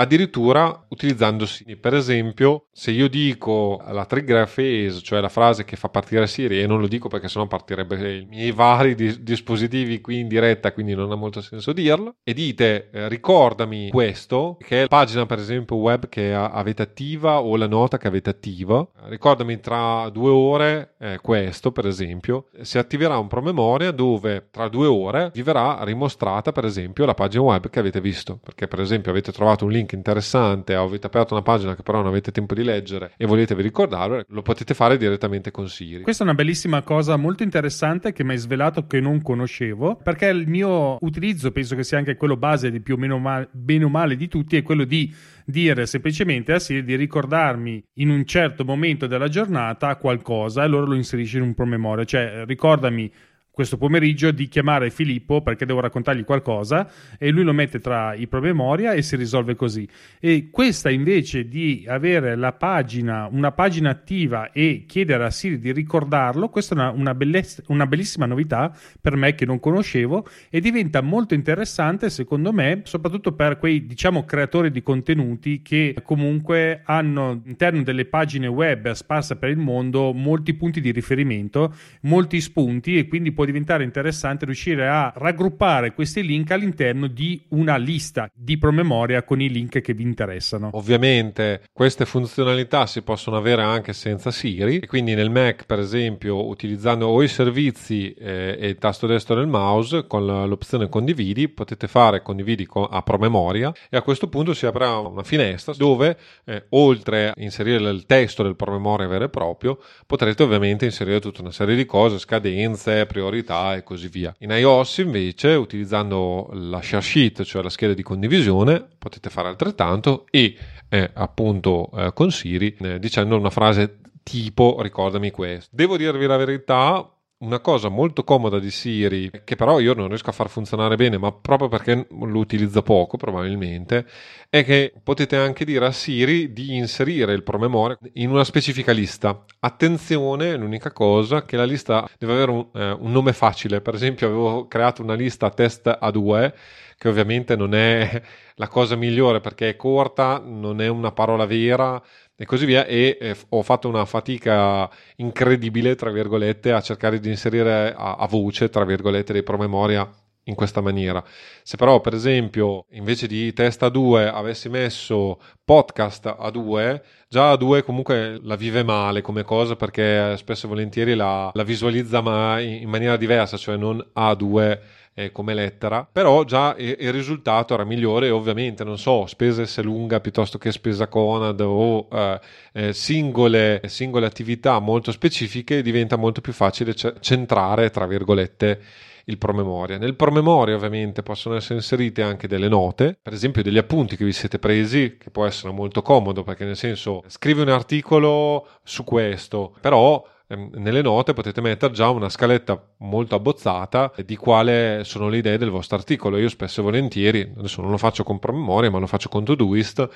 [0.00, 5.90] addirittura utilizzandosi, per esempio, se io dico la trigger phrase, cioè la frase che fa
[5.90, 10.20] partire Siri, e non lo dico perché sennò partirebbe i miei vari dis- dispositivi qui
[10.20, 14.80] in diretta, quindi non ha molto senso dirlo, e dite eh, ricordami questo, che è
[14.82, 19.60] la pagina per esempio web che avete attiva o la nota che avete attiva, ricordami
[19.60, 25.30] tra due ore eh, questo per esempio, si attiverà un promemoria dove tra due ore
[25.34, 29.30] vi verrà rimostrata per esempio la pagina web che avete visto, perché per esempio avete
[29.30, 32.54] trovato un link link interessante o avete aperto una pagina che però non avete tempo
[32.54, 36.02] di leggere e volete vi ricordarlo, lo potete fare direttamente con Siri.
[36.02, 40.26] Questa è una bellissima cosa molto interessante che mi hai svelato che non conoscevo, perché
[40.26, 43.84] il mio utilizzo, penso che sia anche quello base di più o meno male, bene
[43.84, 45.12] o male di tutti, è quello di
[45.44, 50.86] dire semplicemente a Siri di ricordarmi in un certo momento della giornata qualcosa e allora
[50.86, 53.10] lo inserisce in un promemoria, cioè ricordami
[53.50, 58.26] questo pomeriggio di chiamare Filippo perché devo raccontargli qualcosa e lui lo mette tra i
[58.26, 59.88] promemoria e si risolve così.
[60.18, 65.72] E questa invece di avere la pagina, una pagina attiva e chiedere a Siri di
[65.72, 70.60] ricordarlo, questa è una, una, belless- una bellissima novità per me che non conoscevo e
[70.60, 77.30] diventa molto interessante secondo me, soprattutto per quei diciamo creatori di contenuti che comunque hanno
[77.30, 83.08] all'interno delle pagine web sparse per il mondo molti punti di riferimento, molti spunti e
[83.08, 89.22] quindi può diventare interessante riuscire a raggruppare questi link all'interno di una lista di promemoria
[89.22, 90.68] con i link che vi interessano.
[90.74, 96.48] Ovviamente queste funzionalità si possono avere anche senza Siri e quindi nel Mac per esempio
[96.48, 101.88] utilizzando o i servizi eh, e il tasto destro del mouse con l'opzione condividi potete
[101.88, 107.28] fare condividi a promemoria e a questo punto si aprirà una finestra dove eh, oltre
[107.28, 111.74] a inserire il testo del promemoria vero e proprio potrete ovviamente inserire tutta una serie
[111.74, 114.34] di cose, scadenze, priorità priorità e così via.
[114.40, 120.26] In iOS invece utilizzando la share sheet, cioè la scheda di condivisione, potete fare altrettanto
[120.30, 120.56] e
[120.88, 125.70] eh, appunto eh, con Siri eh, dicendo una frase tipo ricordami questo.
[125.72, 127.08] Devo dirvi la verità,
[127.40, 131.16] una cosa molto comoda di Siri, che però io non riesco a far funzionare bene,
[131.16, 134.06] ma proprio perché lo utilizzo poco probabilmente,
[134.48, 139.44] è che potete anche dire a Siri di inserire il promemoria in una specifica lista.
[139.60, 143.80] Attenzione, l'unica cosa che la lista deve avere un, eh, un nome facile.
[143.80, 146.52] Per esempio avevo creato una lista test A2
[147.00, 148.20] che ovviamente non è
[148.56, 152.00] la cosa migliore perché è corta, non è una parola vera
[152.36, 154.86] e così via e eh, ho fatto una fatica
[155.16, 160.06] incredibile tra virgolette a cercare di inserire a, a voce tra virgolette dei promemoria
[160.44, 161.24] in questa maniera.
[161.62, 168.38] Se però, per esempio, invece di test A2 avessi messo podcast A2, già A2 comunque
[168.42, 173.16] la vive male come cosa perché spesso e volentieri la, la visualizza ma in maniera
[173.16, 178.84] diversa, cioè non A2 eh, come lettera, però già il, il, risultato era migliore ovviamente,
[178.84, 182.40] non so, spesa S lunga piuttosto che spesa Conad o eh,
[182.72, 188.80] eh, singole, singole attività molto specifiche diventa molto più facile centrare, tra virgolette,
[189.24, 189.98] il promemoria.
[189.98, 194.32] Nel promemoria ovviamente possono essere inserite anche delle note, per esempio degli appunti che vi
[194.32, 199.74] siete presi, che può essere molto comodo perché nel senso scrivi un articolo su questo,
[199.80, 200.22] però
[200.56, 205.70] nelle note potete mettere già una scaletta molto abbozzata di quale sono le idee del
[205.70, 206.38] vostro articolo.
[206.38, 210.08] Io spesso e volentieri, adesso non lo faccio con promemoria, ma lo faccio con Todoist,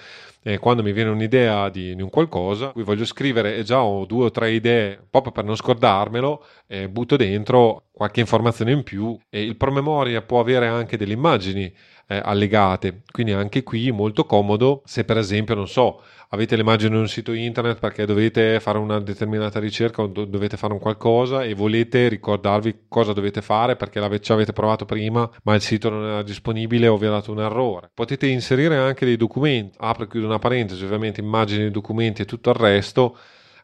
[0.43, 4.05] e quando mi viene un'idea di, di, un qualcosa, cui voglio scrivere e già ho
[4.07, 9.17] due o tre idee proprio per non scordarmelo, eh, butto dentro qualche informazione in più
[9.31, 11.73] e il promemoria può avere anche delle immagini
[12.07, 16.97] eh, allegate, quindi anche qui molto comodo se per esempio, non so, avete l'immagine di
[16.97, 21.45] un sito internet perché dovete fare una determinata ricerca o do- dovete fare un qualcosa
[21.45, 26.05] e volete ricordarvi cosa dovete fare perché ci avete provato prima ma il sito non
[26.05, 27.91] era disponibile o vi ha dato un errore.
[27.95, 32.51] Potete inserire anche dei documenti, apro e chiudo una parentesi, ovviamente immagini, documenti e tutto
[32.51, 33.17] il resto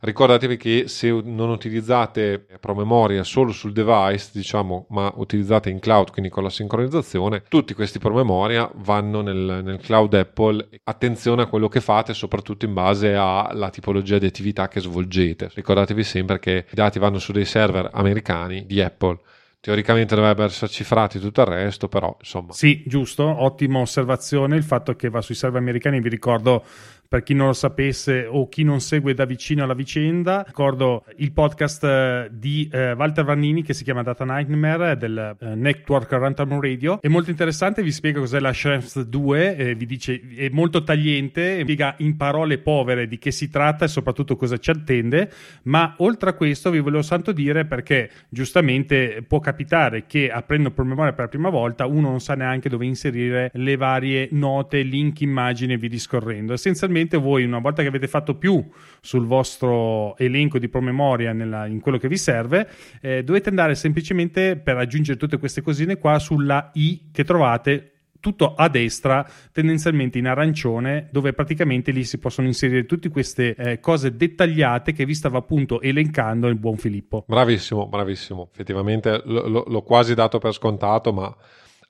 [0.03, 6.31] Ricordatevi che se non utilizzate promemoria solo sul device, diciamo, ma utilizzate in cloud, quindi
[6.31, 10.69] con la sincronizzazione, tutti questi promemoria vanno nel, nel cloud Apple.
[10.85, 15.51] Attenzione a quello che fate, soprattutto in base alla tipologia di attività che svolgete.
[15.53, 19.19] Ricordatevi sempre che i dati vanno su dei server americani di Apple
[19.61, 22.53] teoricamente dovrebbero essere cifrati tutto il resto, però insomma.
[22.53, 26.65] Sì, giusto, ottima osservazione il fatto che va sui server americani, vi ricordo
[27.11, 31.33] per chi non lo sapesse o chi non segue da vicino la vicenda, ricordo il
[31.33, 36.61] podcast eh, di eh, Walter Vannini che si chiama Data Nightmare del eh, Network Runtime
[36.61, 37.01] Radio.
[37.01, 41.63] È molto interessante, vi spiega cos'è la Shrems 2, eh, vi dice è molto tagliente,
[41.63, 45.33] spiega in parole povere di che si tratta e soprattutto cosa ci attende.
[45.65, 51.11] Ma oltre a questo, vi volevo santo dire perché giustamente può capitare che aprendo promemoria
[51.11, 55.73] per la prima volta uno non sa neanche dove inserire le varie note, link, immagini
[55.73, 56.53] e via discorrendo.
[56.53, 58.65] Essenzialmente semplicemente voi, una volta che avete fatto più
[59.01, 62.69] sul vostro elenco di promemoria nella, in quello che vi serve,
[63.01, 68.53] eh, dovete andare semplicemente per aggiungere tutte queste cosine qua sulla I che trovate tutto
[68.55, 74.15] a destra, tendenzialmente in arancione, dove praticamente lì si possono inserire tutte queste eh, cose
[74.15, 77.25] dettagliate che vi stava appunto elencando il buon Filippo.
[77.27, 78.51] Bravissimo, bravissimo.
[78.53, 81.35] Effettivamente l- l- l'ho quasi dato per scontato, ma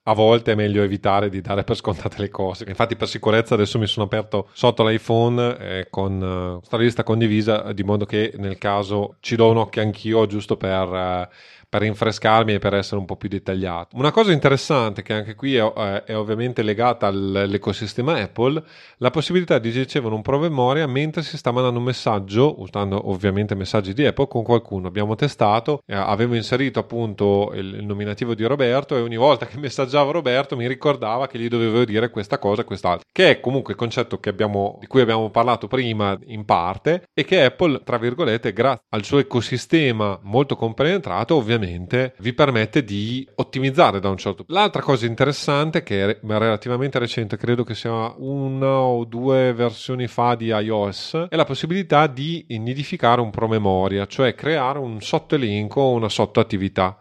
[0.03, 2.65] a volte è meglio evitare di dare per scontate le cose.
[2.67, 7.71] Infatti, per sicurezza, adesso mi sono aperto sotto l'iPhone eh, con uh, questa lista condivisa,
[7.73, 10.87] di modo che nel caso ci do un occhio anch'io, giusto per.
[10.89, 13.95] Uh, per rinfrescarmi e per essere un po' più dettagliato.
[13.95, 15.63] Una cosa interessante che anche qui è,
[16.03, 18.61] è ovviamente legata all'ecosistema Apple,
[18.97, 23.93] la possibilità di ricevere un promemoria mentre si sta mandando un messaggio, usando ovviamente messaggi
[23.93, 24.89] di Apple con qualcuno.
[24.89, 29.55] Abbiamo testato, eh, avevo inserito appunto il, il, nominativo di Roberto e ogni volta che
[29.57, 33.71] messaggiavo Roberto mi ricordava che gli dovevo dire questa cosa e quest'altra, che è comunque
[33.71, 38.51] il concetto abbiamo, di cui abbiamo parlato prima in parte e che Apple, tra virgolette,
[38.51, 44.43] grazie al suo ecosistema molto compenetrato, ovviamente ovviamente vi permette di ottimizzare da un certo
[44.43, 44.53] punto.
[44.53, 50.35] L'altra cosa interessante che è relativamente recente, credo che sia una o due versioni fa
[50.35, 56.09] di iOS, è la possibilità di nidificare un promemoria, cioè creare un sottoelenco o una
[56.09, 56.97] sottoattività.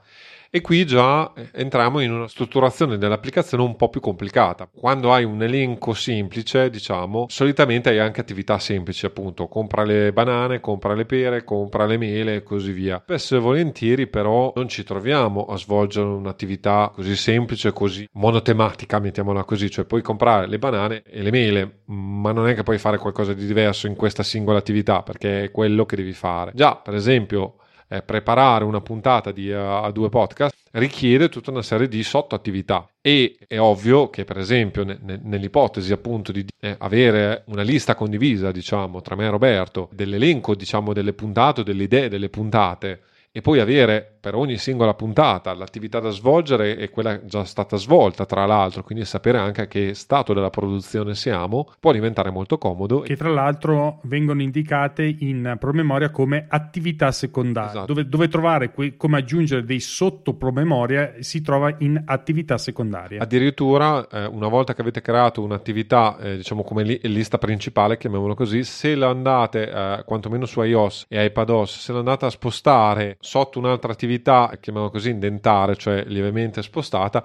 [0.53, 4.69] E qui già eh, entriamo in una strutturazione dell'applicazione un po' più complicata.
[4.69, 10.59] Quando hai un elenco semplice, diciamo, solitamente hai anche attività semplici, appunto, compra le banane,
[10.59, 13.01] compra le pere, compra le mele e così via.
[13.01, 19.45] Spesso e volentieri però non ci troviamo a svolgere un'attività così semplice, così monotematica, mettiamola
[19.45, 22.99] così, cioè puoi comprare le banane e le mele, ma non è che puoi fare
[22.99, 26.51] qualcosa di diverso in questa singola attività, perché è quello che devi fare.
[26.57, 27.55] Già, per esempio,
[27.91, 32.89] eh, preparare una puntata di, uh, a due podcast richiede tutta una serie di sottoattività.
[33.01, 37.95] E è ovvio che per esempio ne, ne, nell'ipotesi appunto di eh, avere una lista
[37.95, 43.01] condivisa diciamo tra me e Roberto dell'elenco diciamo delle puntate o delle idee delle puntate
[43.33, 48.27] e poi avere per ogni singola puntata l'attività da svolgere e quella già stata svolta
[48.27, 48.83] tra l'altro.
[48.83, 53.31] Quindi sapere anche a che stato della produzione siamo può diventare molto comodo che tra
[53.31, 57.87] l'altro vengono indicate in promemoria come attività secondaria esatto.
[57.87, 64.27] dove, dove, trovare que- come aggiungere dei sottopromemoria si trova in attività secondaria addirittura eh,
[64.27, 68.95] una volta che avete creato un'attività eh, diciamo come li- lista principale chiamiamolo così se
[68.95, 73.93] la andate eh, quantomeno su iOS e iPadOS se la andate a spostare sotto un'altra
[73.93, 77.23] attività, chiamiamola così, indentare, cioè lievemente spostata,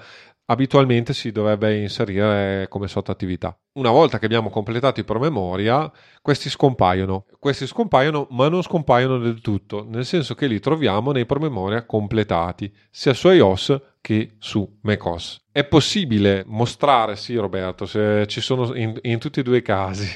[0.47, 3.57] abitualmente si dovrebbe inserire come sottoattività.
[3.73, 7.25] Una volta che abbiamo completato i promemoria, questi scompaiono.
[7.39, 12.71] Questi scompaiono, ma non scompaiono del tutto, nel senso che li troviamo nei promemoria completati,
[12.91, 15.41] sia su iOS che su macOS.
[15.51, 20.07] È possibile mostrare, sì Roberto, se ci sono in, in tutti e due i casi.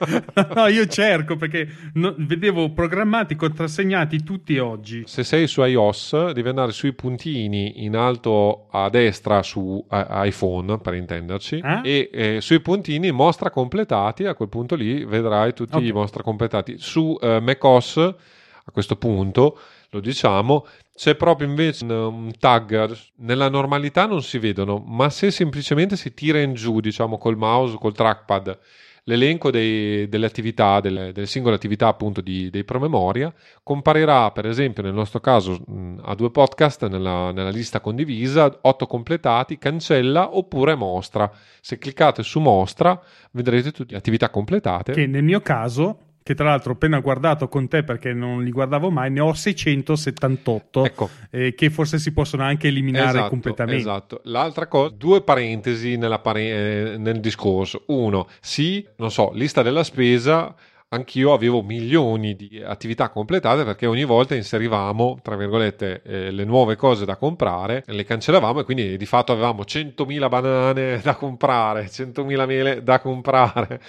[0.54, 5.02] no, io cerco perché no, vedevo programmati, contrassegnati tutti oggi.
[5.04, 10.94] Se sei su iOS devi andare sui puntini in alto a destra su iPhone, per
[10.94, 11.80] intenderci, eh?
[11.82, 15.88] e eh, sui puntini mostra completati, a quel punto lì vedrai tutti okay.
[15.88, 16.76] i mostra completati.
[16.78, 19.58] Su eh, macOS, a questo punto,
[19.90, 25.30] lo diciamo, c'è proprio invece un, un, tag, nella normalità non si vedono, ma se
[25.30, 28.58] semplicemente si tira in giù, diciamo col mouse, col trackpad,
[29.04, 33.32] l'elenco dei, delle attività, delle, delle, singole attività appunto di, dei promemoria,
[33.62, 38.86] comparirà per esempio nel nostro caso mh, a due podcast nella, nella lista condivisa, 8
[38.86, 41.30] completati, cancella oppure mostra.
[41.60, 43.00] Se cliccate su mostra
[43.32, 44.92] vedrete tutte le attività completate.
[44.92, 48.50] Che nel mio caso che tra l'altro ho appena guardato con te perché non li
[48.50, 51.08] guardavo mai, ne ho 678 ecco.
[51.30, 53.80] eh, che forse si possono anche eliminare esatto, completamente.
[53.80, 54.20] Esatto.
[54.24, 57.84] L'altra cosa, due parentesi pare- eh, nel discorso.
[57.86, 60.52] Uno, sì, non so, lista della spesa
[60.88, 66.76] anch'io avevo milioni di attività completate perché ogni volta inserivamo, tra virgolette, eh, le nuove
[66.76, 72.46] cose da comprare, le cancellavamo e quindi di fatto avevamo 100.000 banane da comprare, 100.000
[72.46, 73.80] mele da comprare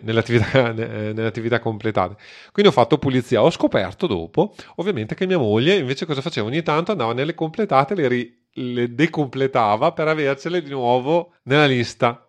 [0.00, 2.16] nelle attività, nelle attività completate.
[2.52, 6.46] Quindi ho fatto pulizia, ho scoperto dopo, ovviamente, che mia moglie invece cosa faceva?
[6.46, 12.25] Ogni tanto andava nelle completate, le, ri- le decompletava per avercele di nuovo nella lista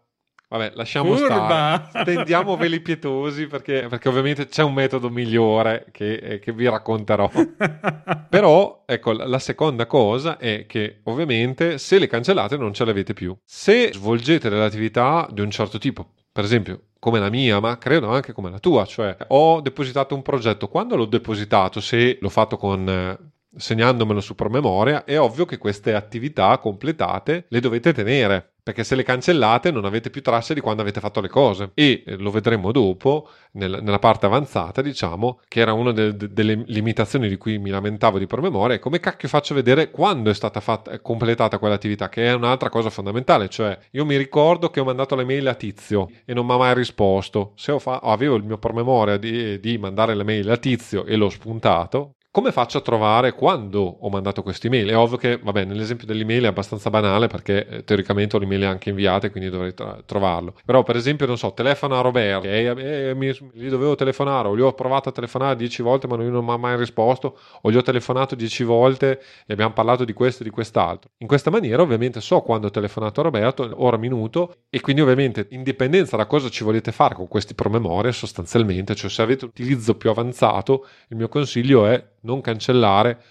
[0.50, 1.90] Vabbè, lasciamo Curva.
[1.90, 2.04] stare.
[2.04, 7.30] Stendiamo veli pietosi perché, perché, ovviamente c'è un metodo migliore che, eh, che vi racconterò.
[8.30, 13.14] Però, ecco, la seconda cosa è che ovviamente se le cancellate non ce le avete
[13.14, 13.36] più.
[13.44, 18.10] Se svolgete delle attività di un certo tipo, per esempio come la mia, ma credo
[18.10, 22.58] anche come la tua, cioè ho depositato un progetto, quando l'ho depositato, se l'ho fatto
[22.58, 23.18] con eh,
[23.56, 29.04] segnandomelo su promemoria, è ovvio che queste attività completate le dovete tenere perché se le
[29.04, 31.72] cancellate non avete più tracce di quando avete fatto le cose.
[31.74, 36.34] E eh, lo vedremo dopo nel, nella parte avanzata diciamo che era una de, de,
[36.34, 40.34] delle limitazioni di cui mi lamentavo di promemoria è come cacchio faccio vedere quando è
[40.34, 44.84] stata fatta, completata quell'attività che è un'altra cosa fondamentale cioè io mi ricordo che ho
[44.84, 47.54] mandato le mail a Tizio e non mi ha mai risposto.
[47.56, 51.30] Se fa- avevo il mio promemoria di, di mandare le mail a Tizio e l'ho
[51.30, 54.90] spuntato come faccio a trovare quando ho mandato queste email?
[54.90, 58.90] È ovvio che, vabbè, nell'esempio dell'email è abbastanza banale perché eh, teoricamente ho l'email anche
[58.90, 60.54] inviate, quindi dovrei tra- trovarlo.
[60.64, 64.56] Però, per esempio, non so, telefono a Roberto, e eh, mi, gli dovevo telefonare, o
[64.56, 67.72] gli ho provato a telefonare dieci volte, ma lui non mi ha mai risposto, o
[67.72, 71.10] gli ho telefonato dieci volte e abbiamo parlato di questo e di quest'altro.
[71.18, 75.48] In questa maniera, ovviamente, so quando ho telefonato a Roberto, ora minuto, e quindi, ovviamente,
[75.50, 79.50] in dipendenza da cosa ci volete fare con questi promemoria, sostanzialmente, cioè se avete un
[79.50, 83.24] utilizzo più avanzato, il mio consiglio è non cancellare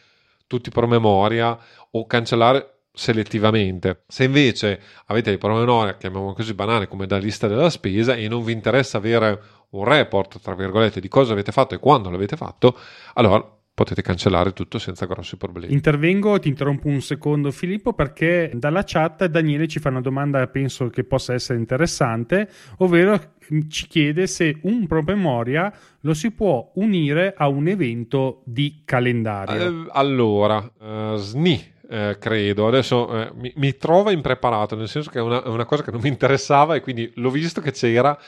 [0.46, 1.56] tutti i promemoria
[1.90, 4.04] o cancellare selettivamente.
[4.08, 8.42] Se invece avete dei promemoria, chiamiamolo così banali, come da lista della spesa e non
[8.42, 12.76] vi interessa avere un report, tra virgolette, di cosa avete fatto e quando l'avete fatto,
[13.14, 13.44] allora
[13.76, 15.70] potete cancellare tutto senza grossi problemi.
[15.70, 20.88] Intervengo, ti interrompo un secondo Filippo perché dalla chat Daniele ci fa una domanda penso
[20.88, 23.34] che possa essere interessante, ovvero
[23.68, 29.84] ci chiede se un promemoria lo si può unire a un evento di calendario.
[29.84, 31.74] Eh, allora, uh, SNI.
[31.88, 35.84] Eh, credo adesso eh, mi, mi, trova impreparato nel senso che è una, una, cosa
[35.84, 38.18] che non mi interessava e quindi l'ho visto che c'era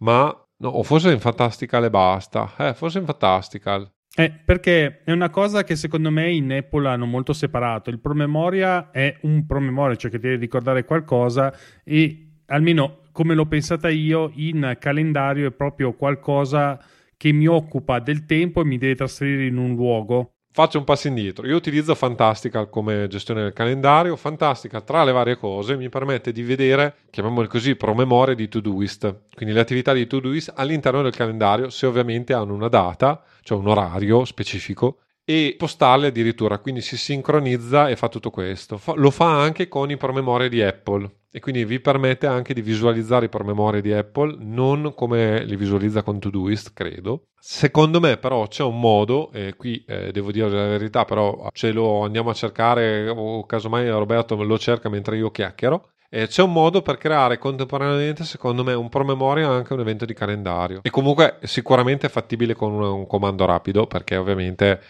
[0.00, 0.26] ma
[0.58, 5.30] no, o forse in Fantastical e basta eh, forse in Fantastical eh, perché è una
[5.30, 7.90] cosa che secondo me in Apple hanno molto separato.
[7.90, 13.88] Il promemoria è un promemoria, cioè che deve ricordare qualcosa e almeno come l'ho pensata
[13.88, 16.80] io, in calendario è proprio qualcosa
[17.16, 20.37] che mi occupa del tempo e mi deve trasferire in un luogo.
[20.58, 21.46] Faccio un passo indietro.
[21.46, 24.16] Io utilizzo Fantastical come gestione del calendario.
[24.16, 29.20] Fantastical, tra le varie cose, mi permette di vedere, chiamiamole così, promemoria di Todoist.
[29.36, 33.68] Quindi le attività di Todoist all'interno del calendario, se ovviamente hanno una data, cioè un
[33.68, 36.56] orario specifico, e postarle addirittura.
[36.56, 38.80] Quindi si sincronizza e fa tutto questo.
[38.94, 43.26] Lo fa anche con i promemoria di Apple e quindi vi permette anche di visualizzare
[43.26, 47.26] i promemoria di Apple non come li visualizza con Todoist, credo.
[47.38, 51.72] Secondo me però c'è un modo, e qui eh, devo dire la verità, però ce
[51.72, 55.90] lo andiamo a cercare o casomai Roberto lo cerca mentre io chiacchiero.
[56.08, 60.14] Eh, c'è un modo per creare contemporaneamente, secondo me, un promemoria anche un evento di
[60.14, 60.80] calendario.
[60.84, 64.80] E comunque sicuramente è fattibile con un, un comando rapido, perché ovviamente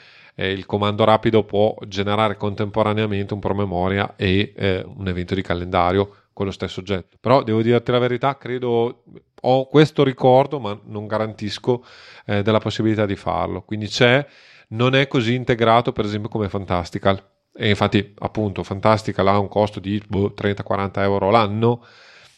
[0.40, 6.14] eh, il comando rapido può generare contemporaneamente un promemoria e eh, un evento di calendario
[6.32, 7.16] con lo stesso oggetto.
[7.20, 9.02] Però devo dirti la verità, credo
[9.40, 11.84] ho questo ricordo, ma non garantisco
[12.24, 13.62] eh, della possibilità di farlo.
[13.62, 14.24] Quindi c'è,
[14.68, 17.20] non è così integrato, per esempio, come Fantastical.
[17.52, 21.84] E infatti, appunto, Fantastical ha un costo di boh, 30-40 euro l'anno,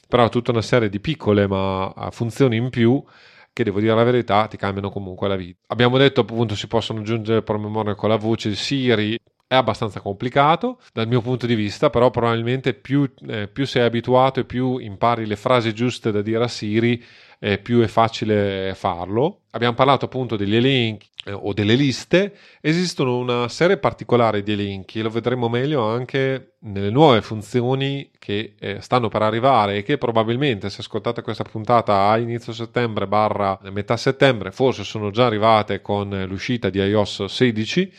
[0.08, 3.04] però ha tutta una serie di piccole ma funzioni in più
[3.60, 5.58] che devo dire la verità ti cambiano comunque la vita.
[5.68, 11.06] Abbiamo detto appunto si possono aggiungere promemoria con la voce Siri, è abbastanza complicato dal
[11.06, 15.36] mio punto di vista, però probabilmente più, eh, più sei abituato e più impari le
[15.36, 17.02] frasi giuste da dire a Siri,
[17.40, 19.40] eh, più è facile farlo.
[19.52, 22.36] Abbiamo parlato appunto degli elenchi eh, o delle liste.
[22.60, 28.80] Esistono una serie particolare di elenchi, lo vedremo meglio anche nelle nuove funzioni che eh,
[28.80, 33.96] stanno per arrivare e che probabilmente se ascoltate questa puntata a inizio settembre barra metà
[33.96, 37.92] settembre forse sono già arrivate con l'uscita di iOS 16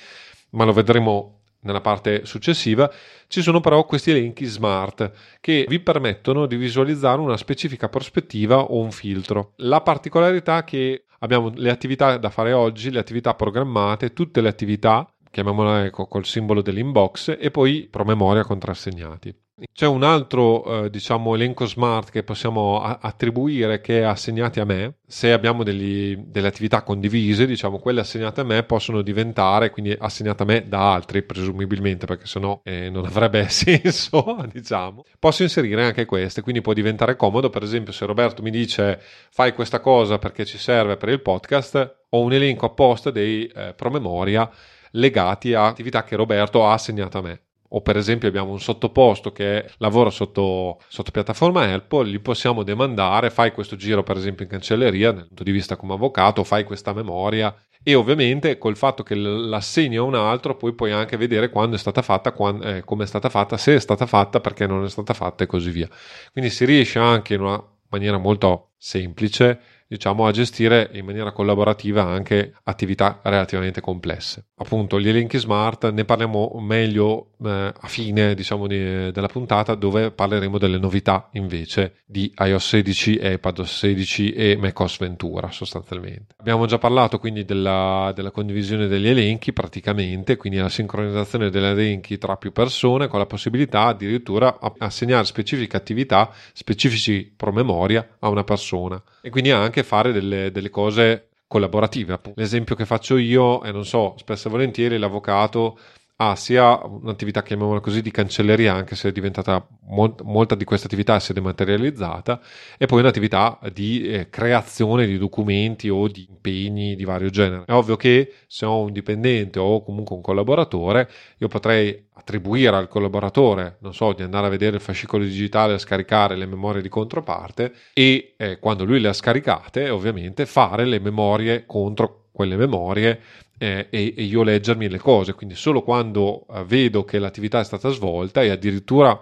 [0.52, 2.92] ma lo vedremo nella parte successiva,
[3.28, 8.80] ci sono però questi elenchi smart che vi permettono di visualizzare una specifica prospettiva o
[8.80, 9.54] un filtro.
[9.58, 14.50] La particolarità è che abbiamo le attività da fare oggi, le attività programmate, tutte le
[14.50, 19.34] attività, chiamiamole col simbolo dell'inbox, e poi promemoria contrassegnati.
[19.74, 24.66] C'è un altro, eh, diciamo, elenco smart che possiamo a- attribuire che è assegnati a
[24.66, 24.96] me.
[25.06, 30.44] Se abbiamo degli, delle attività condivise, diciamo, quelle assegnate a me possono diventare, quindi assegnate
[30.44, 35.04] a me da altri, presumibilmente, perché sennò eh, non avrebbe senso, diciamo.
[35.20, 37.50] Posso inserire anche queste, quindi può diventare comodo.
[37.52, 39.00] Per esempio, se Roberto mi dice
[39.30, 43.74] fai questa cosa perché ci serve per il podcast, ho un elenco apposta dei eh,
[43.76, 44.50] promemoria
[44.94, 47.42] legati a attività che Roberto ha assegnato a me
[47.74, 53.30] o per esempio abbiamo un sottoposto che lavora sotto, sotto, piattaforma Help, gli possiamo demandare,
[53.30, 56.94] fai questo giro per esempio in cancelleria dal punto di vista come avvocato, fai questa
[56.94, 61.76] memoria e ovviamente col fatto che l'assegni a un altro poi puoi anche vedere quando
[61.76, 64.84] è stata fatta, quando, eh, come è stata fatta, se è stata fatta, perché non
[64.84, 65.90] è stata fatta e così via.
[66.32, 69.60] Quindi si riesce anche in una maniera molto semplice
[69.92, 74.46] diciamo, a gestire in maniera collaborativa anche attività relativamente complesse.
[74.56, 80.12] Appunto, gli elenchi smart ne parliamo meglio eh, a fine diciamo, di, della puntata dove
[80.12, 86.36] parleremo delle novità invece di iOS 16 e iPadOS 16 e macOS Ventura sostanzialmente.
[86.38, 92.18] Abbiamo già parlato quindi della, della condivisione degli elenchi praticamente, quindi la sincronizzazione degli elenchi
[92.18, 98.46] tra più persone con la possibilità addirittura di assegnare specifiche attività, specifici promemoria a una
[98.46, 102.20] persona e quindi anche fare delle, delle cose collaborative.
[102.36, 105.78] L'esempio che faccio io è, non so, spesso e volentieri l'avvocato
[106.24, 110.86] ha sia un'attività, chiamiamola così, di cancelleria, anche se è diventata molt, molta di questa
[110.86, 112.40] attività si è dematerializzata,
[112.78, 117.64] e poi un'attività di eh, creazione di documenti o di impegni di vario genere.
[117.66, 121.10] È ovvio che se ho un dipendente o comunque un collaboratore,
[121.40, 125.80] io potrei attribuire al collaboratore, non so, di andare a vedere il fascicolo digitale a
[125.80, 131.00] scaricare le memorie di controparte e eh, quando lui le ha scaricate, ovviamente fare le
[131.00, 133.20] memorie contro quelle memorie
[133.62, 135.34] eh, e, e, io leggermi le cose.
[135.34, 139.16] Quindi solo quando eh, vedo che l'attività è stata svolta e addirittura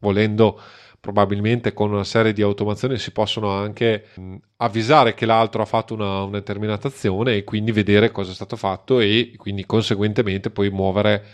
[0.00, 0.60] volendo
[1.00, 5.94] probabilmente con una serie di automazioni si possono anche mh, avvisare che l'altro ha fatto
[5.94, 10.68] una, una, determinata azione e quindi vedere cosa è stato fatto e quindi conseguentemente poi
[10.68, 11.24] muovere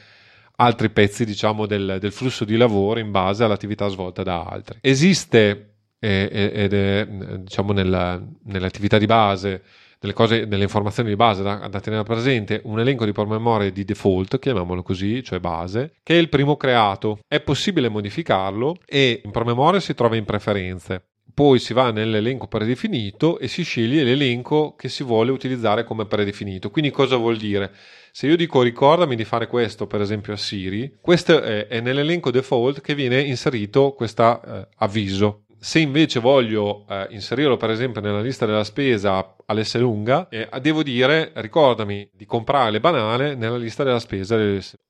[0.59, 4.79] altri pezzi diciamo del, del flusso di lavoro in base all'attività svolta da altri.
[4.83, 7.07] Esiste eh, ed è
[7.41, 9.63] diciamo nella, nell'attività di base
[9.99, 13.85] delle, cose, delle informazioni di base da, da, tenere presente, un elenco di promemoria di
[13.85, 17.19] default, chiamiamolo così, cioè base, che è il primo creato.
[17.27, 21.03] È possibile modificarlo e in promemoria si trova in preferenze.
[21.37, 26.71] Poi si va nell'elenco predefinito e si sceglie l'elenco che si vuole utilizzare come predefinito.
[26.71, 27.73] Quindi cosa vuol dire?
[28.11, 32.31] Se io dico ricordami di fare questo, per esempio a Siri, questo è, è nell'elenco
[32.31, 38.21] default che viene inserito questo eh, avviso se invece voglio eh, inserirlo, per esempio, nella
[38.21, 43.83] lista della spesa all'S lunga, eh, devo dire ricordami di comprare le banane nella lista
[43.83, 44.37] della spesa.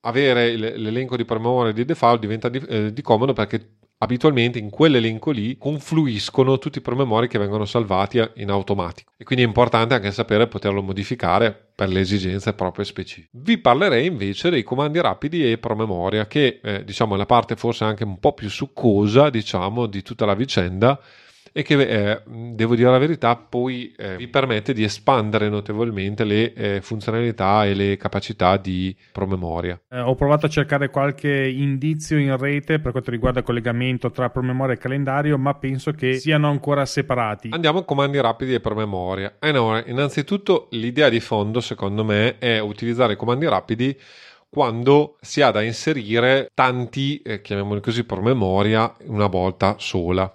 [0.01, 5.31] Avere l'elenco di promemoria di default diventa di, eh, di comodo perché abitualmente in quell'elenco
[5.31, 10.11] lì confluiscono tutti i promemori che vengono salvati in automatico e quindi è importante anche
[10.11, 13.29] sapere poterlo modificare per le esigenze proprio specifiche.
[13.33, 17.85] Vi parlerei invece dei comandi rapidi e promemoria che eh, diciamo è la parte forse
[17.85, 21.01] anche un po' più succosa diciamo di tutta la vicenda
[21.57, 26.53] e che eh, devo dire la verità poi eh, vi permette di espandere notevolmente le
[26.53, 29.81] eh, funzionalità e le capacità di promemoria.
[29.89, 34.29] Eh, ho provato a cercare qualche indizio in rete per quanto riguarda il collegamento tra
[34.29, 37.49] promemoria e calendario, ma penso che siano ancora separati.
[37.53, 39.37] Andiamo a comandi rapidi e promemoria.
[39.39, 43.99] Allora, innanzitutto l'idea di fondo secondo me è utilizzare i comandi rapidi
[44.47, 50.31] quando si ha da inserire tanti, eh, chiamiamoli così, promemoria una volta sola.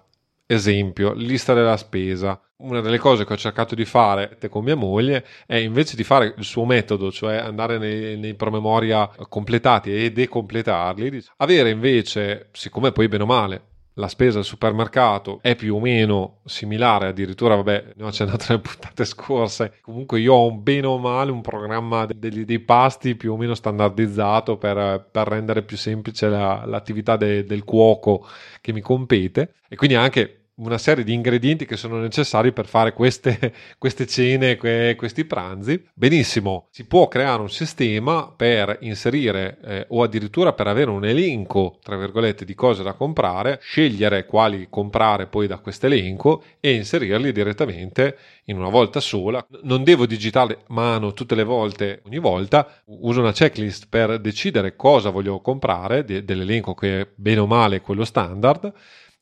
[0.54, 2.38] Esempio, lista della spesa.
[2.58, 6.34] Una delle cose che ho cercato di fare con mia moglie è invece di fare
[6.38, 13.08] il suo metodo, cioè andare nei, nei promemoria completati e decompletarli, avere invece, siccome poi
[13.08, 13.62] bene o male
[13.96, 18.62] la spesa al supermercato è più o meno similare, addirittura, vabbè, ne ho accennato nelle
[18.62, 19.80] puntate scorse.
[19.82, 23.54] Comunque, io ho un bene o male un programma dei, dei pasti più o meno
[23.54, 28.26] standardizzato per, per rendere più semplice la, l'attività de, del cuoco
[28.62, 29.56] che mi compete.
[29.68, 34.56] E quindi anche una serie di ingredienti che sono necessari per fare queste, queste cene,
[34.56, 35.84] que, questi pranzi.
[35.94, 41.80] Benissimo, si può creare un sistema per inserire eh, o addirittura per avere un elenco,
[41.82, 47.32] tra virgolette, di cose da comprare, scegliere quali comprare poi da questo elenco e inserirli
[47.32, 49.46] direttamente in una volta sola.
[49.64, 52.82] Non devo digitare mano tutte le volte, ogni volta.
[52.86, 57.82] Uso una checklist per decidere cosa voglio comprare de- dell'elenco che bene o male è
[57.82, 58.72] quello standard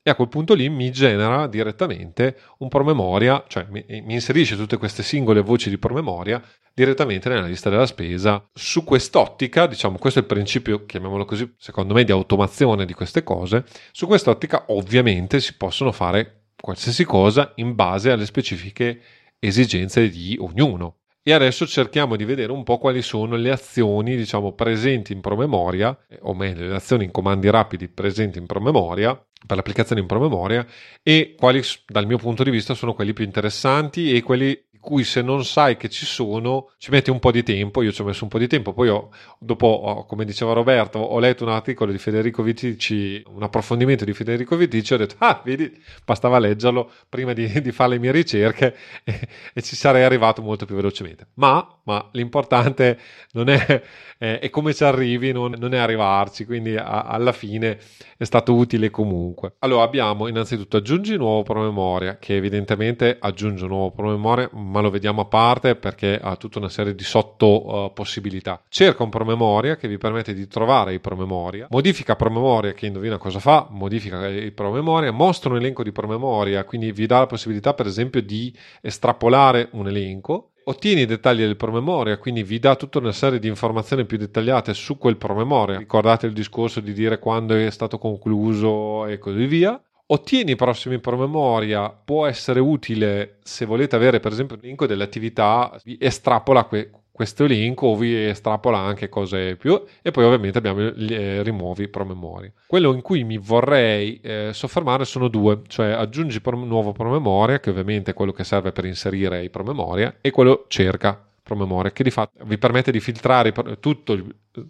[0.09, 4.77] e a quel punto lì mi genera direttamente un promemoria, cioè mi, mi, inserisce tutte
[4.77, 6.41] queste singole voci di promemoria
[6.73, 8.43] direttamente nella lista della spesa.
[8.53, 13.23] Su quest'ottica, diciamo, questo è il principio, chiamiamolo così, secondo me, di automazione di queste
[13.23, 13.65] cose.
[13.91, 19.01] Su quest'ottica, ovviamente, si possono fare qualsiasi cosa in base alle specifiche
[19.39, 20.95] esigenze di ognuno.
[21.21, 25.95] E adesso cerchiamo di vedere un po' quali sono le azioni, diciamo, presenti in promemoria,
[26.21, 30.65] o meglio, le azioni in comandi rapidi presenti in promemoria, per l'applicazione in promemoria,
[31.01, 35.21] e quali, dal mio punto di vista, sono quelli più interessanti e quelli cui se
[35.21, 38.23] non sai che ci sono ci metti un po' di tempo, io ci ho messo
[38.23, 41.91] un po' di tempo, poi ho, dopo, ho, come diceva Roberto, ho letto un articolo
[41.91, 45.71] di Federico Vitici, un approfondimento di Federico Vitici, ho detto, ah, vedi,
[46.05, 50.65] bastava leggerlo prima di, di fare le mie ricerche e, e, ci sarei arrivato molto
[50.65, 51.27] più velocemente.
[51.35, 52.99] Ma, ma l'importante
[53.31, 53.81] non è,
[54.19, 57.79] è, è, come ci arrivi, non, non è arrivarci, quindi a, alla fine
[58.15, 59.55] è stato utile comunque.
[59.59, 65.21] Allora abbiamo innanzitutto aggiungi nuovo promemoria, che evidentemente aggiunge un nuovo promemoria, ma lo vediamo
[65.21, 68.61] a parte perché ha tutta una serie di sotto uh, possibilità.
[68.69, 73.39] Cerca un promemoria che vi permette di trovare i promemoria, modifica promemoria che indovina cosa
[73.39, 77.87] fa, modifica i promemoria, mostra un elenco di promemoria, quindi vi dà la possibilità per
[77.87, 83.11] esempio di estrapolare un elenco ottieni i dettagli del promemoria, quindi vi dà tutta una
[83.11, 85.77] serie di informazioni più dettagliate su quel promemoria.
[85.77, 89.81] Ricordate il discorso di dire quando è stato concluso e così via.
[90.11, 95.75] Ottieni i prossimi promemoria, può essere utile se volete avere per esempio l'elenco delle attività,
[95.83, 96.89] vi estrapola que-
[97.19, 102.49] questo elenco o vi estrapola anche cose più e poi ovviamente abbiamo eh, rimuovi promemoria.
[102.65, 107.71] Quello in cui mi vorrei eh, soffermare sono due, cioè aggiungi un nuovo promemoria che
[107.71, 112.11] ovviamente è quello che serve per inserire i promemoria e quello cerca promemoria che di
[112.11, 113.51] fatto vi permette di filtrare
[113.81, 114.17] tutto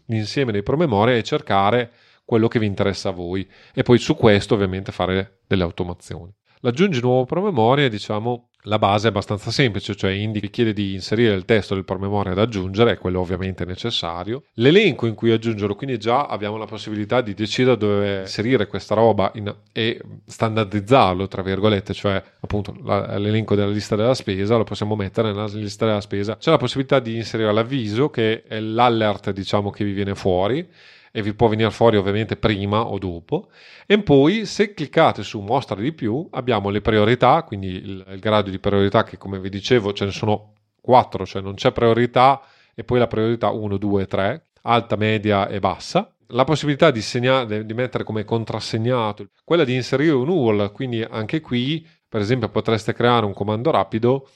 [0.08, 1.91] l'insieme dei promemoria e cercare
[2.26, 6.34] quello che vi interessa a voi e poi su questo ovviamente fare delle automazioni.
[6.62, 11.45] L'aggiungi nuovo promemoria, diciamo, la base è abbastanza semplice, cioè indica, chiede di inserire il
[11.45, 14.43] testo del promemoria da aggiungere, è quello ovviamente necessario.
[14.55, 19.32] L'elenco in cui aggiungerlo, quindi già abbiamo la possibilità di decidere dove inserire questa roba
[19.36, 24.97] in, e standardizzarlo, tra virgolette, cioè appunto la, l'elenco della lista della spesa, lo possiamo
[24.97, 26.36] mettere nella lista della spesa.
[26.36, 30.68] C'è la possibilità di inserire l'avviso, che è l'alert, diciamo, che vi viene fuori
[31.12, 33.49] e vi può venire fuori ovviamente prima o dopo.
[33.86, 38.49] E poi se cliccate su mostra di più abbiamo le priorità, quindi il, il grado
[38.49, 42.41] di priorità che come vi dicevo ce ne sono quattro, cioè non c'è priorità
[42.76, 46.14] e poi la priorità 1, 2, 3, alta, media e bassa.
[46.32, 51.41] La possibilità di, segnare, di mettere come contrassegnato, quella di inserire un URL, quindi anche
[51.41, 54.30] qui per esempio potreste creare un comando rapido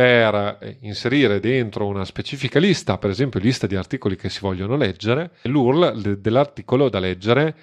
[0.00, 4.74] per eh, inserire dentro una specifica lista, per esempio lista di articoli che si vogliono
[4.74, 7.54] leggere, l'URL dell'articolo da leggere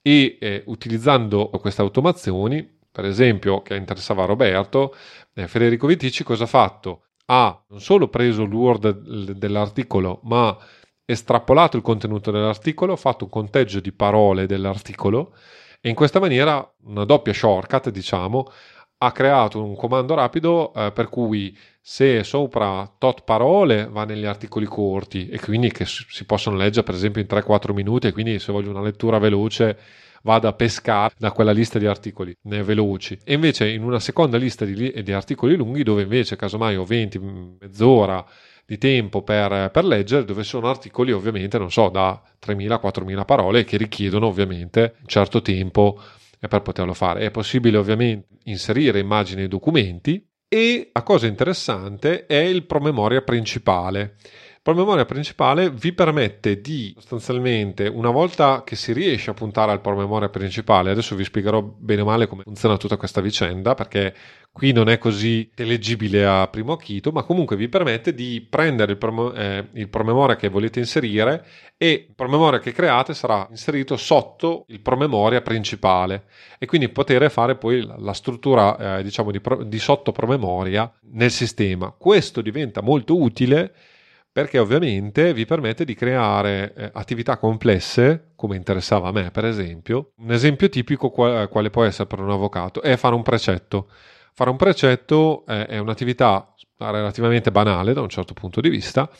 [0.00, 4.94] e eh, utilizzando queste automazioni, per esempio che interessava Roberto,
[5.34, 7.06] eh, Federico Vitici cosa ha fatto?
[7.26, 10.56] Ha non solo preso l'URL dell'articolo, ma
[11.04, 15.34] estrapolato il contenuto dell'articolo, fatto un conteggio di parole dell'articolo
[15.80, 18.46] e in questa maniera una doppia shortcut, diciamo,
[19.02, 21.56] ha creato un comando rapido eh, per cui
[21.92, 26.94] se sopra tot parole va negli articoli corti e quindi che si possono leggere per
[26.94, 29.76] esempio in 3-4 minuti e quindi se voglio una lettura veloce
[30.22, 34.64] vado a pescare da quella lista di articoli veloci e invece in una seconda lista
[34.64, 37.18] di, di articoli lunghi dove invece casomai ho 20
[37.60, 38.24] mezz'ora
[38.64, 43.76] di tempo per, per, leggere dove sono articoli ovviamente non so da 3.000-4.000 parole che
[43.76, 46.00] richiedono ovviamente un certo tempo
[46.38, 47.22] per poterlo fare.
[47.22, 54.16] È possibile ovviamente inserire immagini e documenti e la cosa interessante è il promemoria principale.
[54.62, 60.28] Promemoria principale vi permette di sostanzialmente, una volta che si riesce a puntare al promemoria
[60.28, 64.14] principale, adesso vi spiegherò bene o male come funziona tutta questa vicenda, perché
[64.52, 68.98] qui non è così leggibile a primo acchito, ma comunque vi permette di prendere il,
[68.98, 71.46] pro, eh, il promemoria che volete inserire
[71.78, 76.24] e il promemoria che create sarà inserito sotto il promemoria principale
[76.58, 81.94] e quindi poter fare poi la struttura eh, diciamo di, di sottopromemoria nel sistema.
[81.96, 83.72] Questo diventa molto utile
[84.32, 90.12] perché ovviamente vi permette di creare eh, attività complesse, come interessava a me per esempio.
[90.16, 93.88] Un esempio tipico qual- quale può essere per un avvocato è fare un precetto.
[94.32, 99.10] Fare un precetto eh, è un'attività relativamente banale da un certo punto di vista,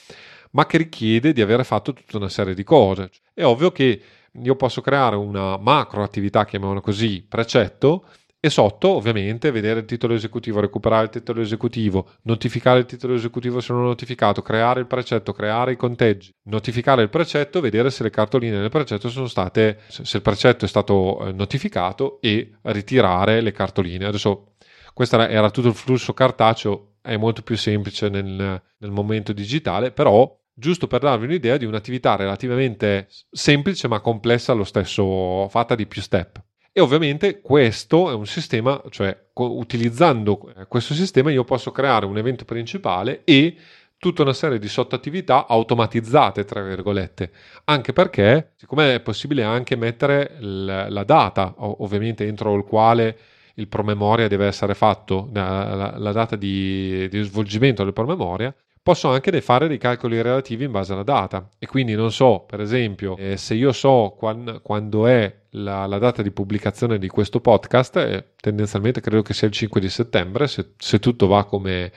[0.52, 3.10] ma che richiede di avere fatto tutta una serie di cose.
[3.34, 4.02] È ovvio che
[4.32, 8.06] io posso creare una macro attività, chiamiamola così, precetto,
[8.42, 13.60] e sotto ovviamente vedere il titolo esecutivo, recuperare il titolo esecutivo, notificare il titolo esecutivo
[13.60, 18.08] se non notificato, creare il precetto, creare i conteggi, notificare il precetto, vedere se le
[18.08, 23.52] cartoline del precetto sono state, se il precetto è stato eh, notificato e ritirare le
[23.52, 24.06] cartoline.
[24.06, 24.54] Adesso
[24.94, 30.34] questo era tutto il flusso cartaceo, è molto più semplice nel, nel momento digitale, però
[30.54, 36.00] giusto per darvi un'idea di un'attività relativamente semplice ma complessa allo stesso, fatta di più
[36.00, 36.42] step.
[36.72, 42.16] E ovviamente questo è un sistema, cioè utilizzando eh, questo sistema io posso creare un
[42.16, 43.56] evento principale e
[43.98, 47.32] tutta una serie di sottoattività automatizzate, tra virgolette,
[47.64, 53.18] anche perché siccome è possibile anche mettere la data, ovviamente entro il quale
[53.54, 59.68] il promemoria deve essere fatto, la, data di, di, svolgimento del promemoria, posso anche fare
[59.68, 61.46] dei calcoli relativi in base alla data.
[61.58, 65.98] E quindi non so, per esempio, eh, se io so quan, quando è la, la,
[65.98, 70.46] data di pubblicazione di questo podcast, eh, tendenzialmente credo che sia il 5 di settembre,
[70.46, 71.92] se, se tutto va come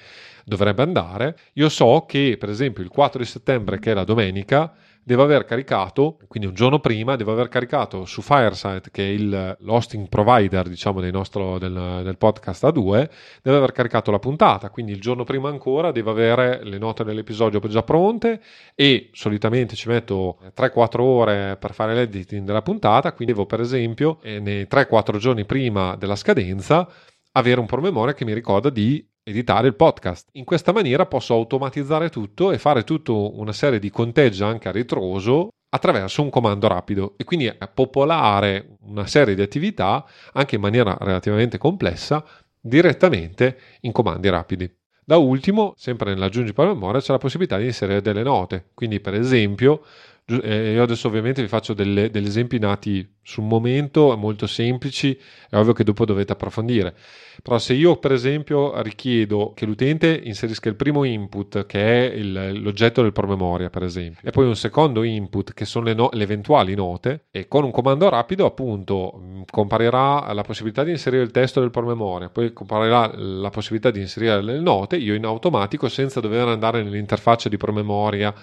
[0.46, 4.74] dovrebbe andare, io so che per esempio il 4 di settembre, che è la domenica,
[5.04, 9.58] devo aver caricato, quindi un giorno prima, devo aver caricato su Fireside, che è il
[9.66, 13.10] hosting provider, diciamo, del nostro del, del podcast A2,
[13.42, 17.60] devo aver caricato la puntata, quindi il giorno prima ancora devo avere le note dell'episodio
[17.68, 18.42] già pronte
[18.76, 24.20] e solitamente ci metto 3-4 ore per fare l'editing della puntata, quindi devo per esempio
[24.22, 26.88] eh, nei 3-4 giorni prima della scadenza
[27.34, 30.30] avere un promemoria che mi ricorda di editare il podcast.
[30.34, 34.72] In questa maniera posso automatizzare tutto e fare tutta una serie di conteggi anche a
[34.72, 40.96] ritroso attraverso un comando rapido e quindi popolare una serie di attività anche in maniera
[41.00, 42.24] relativamente complessa
[42.60, 44.72] direttamente in comandi rapidi.
[45.06, 48.70] Da ultimo, sempre nell'aggiungi per memoria, c'è la possibilità di inserire delle note.
[48.74, 49.84] Quindi, per esempio,
[50.26, 55.18] eh, io adesso ovviamente vi faccio delle, degli esempi nati sul momento, molto semplici,
[55.50, 56.96] è ovvio che dopo dovete approfondire.
[57.42, 62.62] Però se io per esempio richiedo che l'utente inserisca il primo input, che è il,
[62.62, 66.24] l'oggetto del promemoria per esempio, e poi un secondo input, che sono le, no- le
[66.24, 71.60] eventuali note, e con un comando rapido appunto comparirà la possibilità di inserire il testo
[71.60, 76.48] del promemoria, poi comparirà la possibilità di inserire le note, io in automatico senza dover
[76.48, 78.34] andare nell'interfaccia di promemoria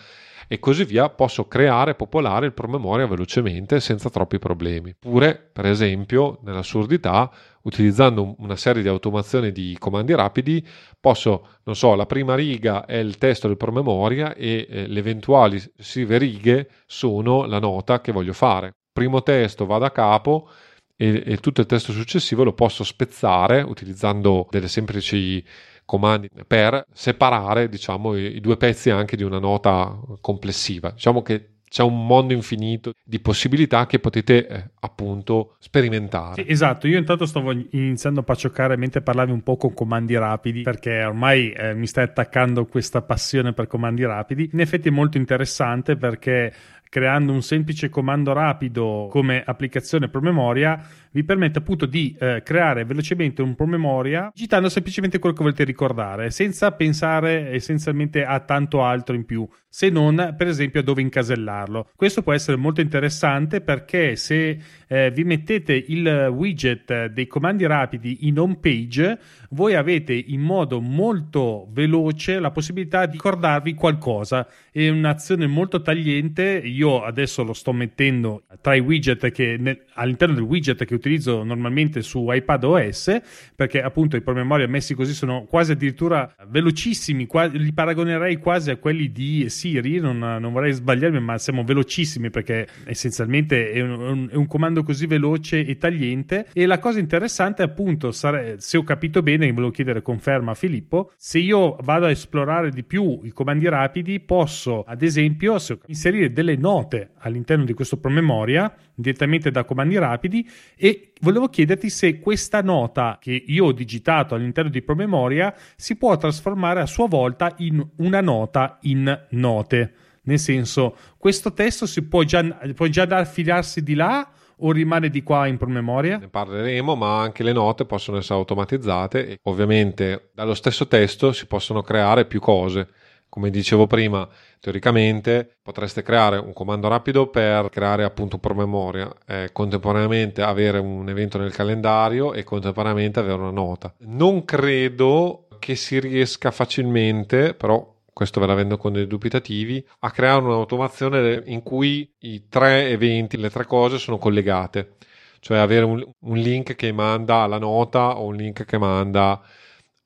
[0.52, 4.90] e così via posso creare e popolare il promemoria velocemente senza troppi problemi.
[4.90, 7.30] Oppure, per esempio, nell'assurdità,
[7.62, 10.66] utilizzando una serie di automazioni di comandi rapidi,
[10.98, 15.62] posso, non so, la prima riga è il testo del promemoria e eh, le eventuali
[15.78, 18.74] sive righe sono la nota che voglio fare.
[18.92, 20.48] Primo testo va da capo
[20.96, 25.44] e, e tutto il testo successivo lo posso spezzare utilizzando delle semplici
[25.90, 30.90] comandi per separare diciamo, i, i due pezzi anche di una nota complessiva.
[30.90, 36.44] Diciamo che c'è un mondo infinito di possibilità che potete eh, appunto sperimentare.
[36.44, 40.62] Sì, esatto, io intanto stavo iniziando a pacioccare mentre parlavi un po' con comandi rapidi
[40.62, 44.48] perché ormai eh, mi stai attaccando questa passione per comandi rapidi.
[44.52, 46.52] In effetti è molto interessante perché
[46.88, 53.42] creando un semplice comando rapido come applicazione promemoria vi permette appunto di eh, creare velocemente
[53.42, 59.24] un promemoria digitando semplicemente quello che volete ricordare senza pensare essenzialmente a tanto altro in
[59.24, 61.90] più se non per esempio a dove incasellarlo.
[61.94, 64.58] Questo può essere molto interessante perché se
[64.88, 69.18] eh, vi mettete il widget dei comandi rapidi in home page
[69.50, 74.46] voi avete in modo molto veloce la possibilità di ricordarvi qualcosa.
[74.72, 76.60] È un'azione molto tagliente.
[76.64, 81.42] Io adesso lo sto mettendo tra i widget che nel, all'interno del widget che utilizzo
[81.42, 83.20] normalmente su iPad OS,
[83.56, 88.76] perché appunto i promemoria messi così sono quasi addirittura velocissimi, quasi, li paragonerei quasi a
[88.76, 94.34] quelli di Siri, non, non, vorrei sbagliarmi, ma siamo velocissimi perché essenzialmente è un, è
[94.34, 96.46] un, comando così veloce e tagliente.
[96.52, 101.12] E la cosa interessante appunto, sare, se ho capito bene, volevo chiedere conferma a Filippo,
[101.16, 106.56] se io vado a esplorare di più i comandi rapidi, posso ad esempio inserire delle
[106.56, 112.62] note all'interno di questo promemoria direttamente da comandi rapidi e E volevo chiederti se questa
[112.62, 117.86] nota che io ho digitato all'interno di promemoria si può trasformare a sua volta in
[117.98, 119.94] una nota in note.
[120.22, 122.42] Nel senso, questo testo si può già,
[122.74, 124.28] può già affidarsi di là
[124.62, 126.18] o rimane di qua in promemoria?
[126.18, 131.46] Ne parleremo, ma anche le note possono essere automatizzate e ovviamente dallo stesso testo si
[131.46, 132.88] possono creare più cose.
[133.30, 134.28] Come dicevo prima,
[134.58, 141.08] teoricamente potreste creare un comando rapido per creare appunto un promemoria, e contemporaneamente avere un
[141.08, 143.94] evento nel calendario e contemporaneamente avere una nota.
[143.98, 150.42] Non credo che si riesca facilmente, però questo ve l'avendo con dei dubitativi, a creare
[150.42, 154.96] un'automazione in cui i tre eventi, le tre cose sono collegate,
[155.38, 159.40] cioè avere un, un link che manda alla nota o un link che manda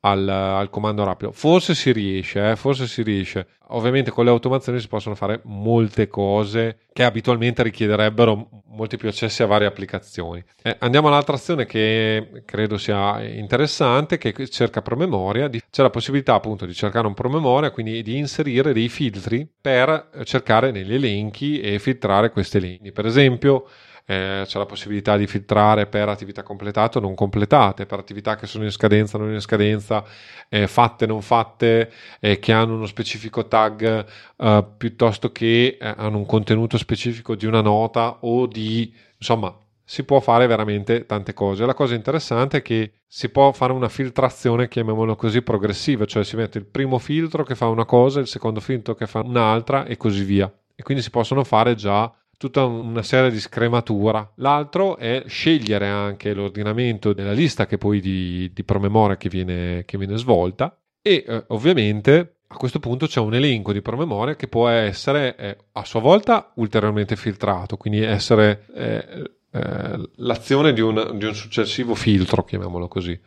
[0.05, 1.33] al, al comando rapido.
[1.33, 3.47] Forse si riesce, eh, forse si riesce.
[3.69, 9.43] Ovviamente con le automazioni si possono fare molte cose che abitualmente richiederebbero molti più accessi
[9.43, 10.45] a varie applicazioni.
[10.63, 15.49] Eh, andiamo all'altra azione che credo sia interessante, che cerca promemoria.
[15.49, 20.71] C'è la possibilità appunto di cercare un promemoria, quindi di inserire dei filtri per cercare
[20.71, 22.93] negli elenchi e filtrare questi elenchi.
[22.93, 23.67] Per esempio,
[24.07, 28.47] eh, c'è la possibilità di filtrare per attività completate o non completate, per attività che
[28.47, 30.05] sono in scadenza o non in scadenza,
[30.49, 31.91] eh, fatte o non fatte,
[32.21, 37.47] eh, che hanno uno specifico tag eh, piuttosto che eh, hanno un contenuto specifico di
[37.47, 41.67] una nota o di insomma si può fare veramente tante cose.
[41.67, 46.37] La cosa interessante è che si può fare una filtrazione, chiamiamolo così, progressiva, cioè si
[46.37, 49.97] mette il primo filtro che fa una cosa, il secondo filtro che fa un'altra e
[49.97, 50.51] così via.
[50.75, 54.33] E quindi si possono fare già tutta una serie di scrematura.
[54.37, 59.99] L'altro è scegliere anche l'ordinamento della lista che poi di, di promemoria che viene, che
[59.99, 64.69] viene svolta e eh, ovviamente a questo punto c'è un elenco di promemoria che può
[64.69, 71.25] essere eh, a sua volta ulteriormente filtrato, quindi essere eh, eh l'azione di un, di
[71.25, 73.19] un, successivo filtro, chiamiamolo così,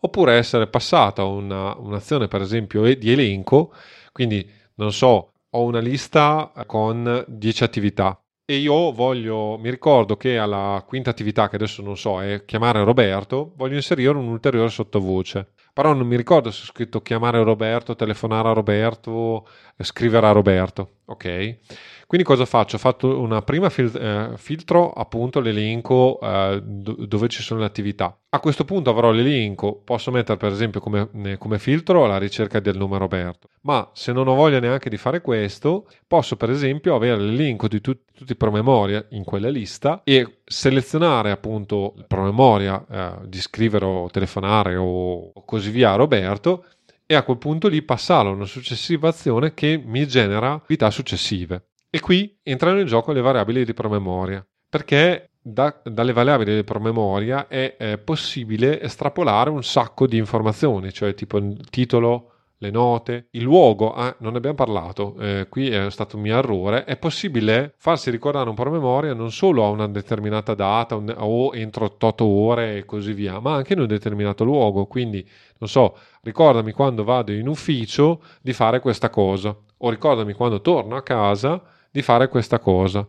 [0.00, 3.72] oppure essere passata una, un'azione per esempio di elenco,
[4.12, 8.19] quindi non so, ho una lista con 10 attività
[8.50, 12.82] e io voglio, mi ricordo che alla quinta attività, che adesso non so, è chiamare
[12.82, 15.52] Roberto, voglio inserire un'ulteriore sottovoce.
[15.72, 19.46] Però non mi ricordo se ho scritto chiamare Roberto, telefonare a Roberto,
[19.78, 20.99] scrivere a Roberto.
[21.10, 21.56] Ok?
[22.06, 22.76] Quindi cosa faccio?
[22.76, 27.66] Ho fatto una prima fil- eh, filtro appunto l'elenco eh, do- dove ci sono le
[27.66, 28.16] attività.
[28.30, 32.76] A questo punto avrò l'elenco, posso mettere per esempio come, come filtro la ricerca del
[32.76, 37.20] nome Roberto, ma se non ho voglia neanche di fare questo, posso per esempio avere
[37.20, 43.26] l'elenco di tut- tutti i promemoria in quella lista e selezionare appunto il promemoria eh,
[43.26, 46.64] di scrivere o telefonare o così via a Roberto
[47.10, 51.70] e a quel punto lì passare a una successiva azione che mi genera attività successive.
[51.90, 57.48] E qui entrano in gioco le variabili di promemoria, perché da, dalle variabili di promemoria
[57.48, 63.42] è, è possibile estrapolare un sacco di informazioni, cioè tipo il titolo, le note, il
[63.42, 67.72] luogo, ah, non ne abbiamo parlato, eh, qui è stato un mio errore, è possibile
[67.78, 72.76] farsi ricordare un promemoria non solo a una determinata data un, o entro 8 ore
[72.76, 75.26] e così via, ma anche in un determinato luogo, quindi
[75.58, 80.96] non so, ricordami quando vado in ufficio di fare questa cosa o ricordami quando torno
[80.96, 83.06] a casa di fare questa cosa.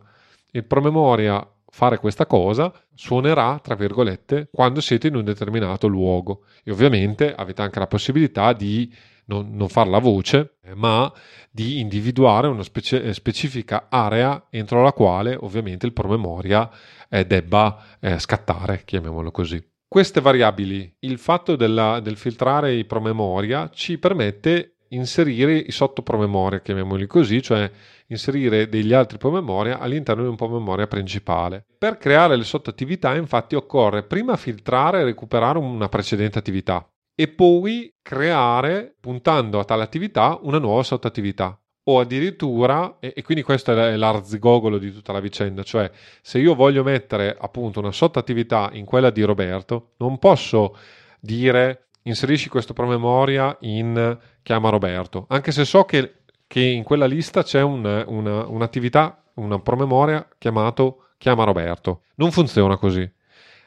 [0.50, 6.44] Il promemoria fare questa cosa suonerà, tra virgolette, quando siete in un determinato luogo.
[6.62, 8.94] E ovviamente avete anche la possibilità di
[9.24, 11.10] non, non farla voce, ma
[11.50, 16.68] di individuare una specie, eh, specifica area entro la quale ovviamente il promemoria
[17.08, 19.64] eh, debba eh, scattare, chiamiamolo così.
[19.88, 27.06] Queste variabili, il fatto della, del filtrare i promemoria ci permette inserire i sottopromemoria, chiamiamoli
[27.06, 27.70] così, cioè
[28.06, 31.64] inserire degli altri promemoria all'interno di un promemoria principale.
[31.78, 37.92] Per creare le sottoattività infatti occorre prima filtrare e recuperare una precedente attività e poi
[38.00, 41.56] creare, puntando a tale attività, una nuova sottoattività.
[41.84, 45.90] O addirittura, e, quindi questo è l'arzigogolo di tutta la vicenda, cioè
[46.20, 50.76] se io voglio mettere appunto una sottoattività in quella di Roberto, non posso
[51.18, 56.22] dire inserisci questo promemoria in chiama Roberto, anche se so che
[56.52, 62.02] che in quella lista c'è un, una, un'attività, una promemoria chiamato chiama Roberto.
[62.16, 63.10] Non funziona così.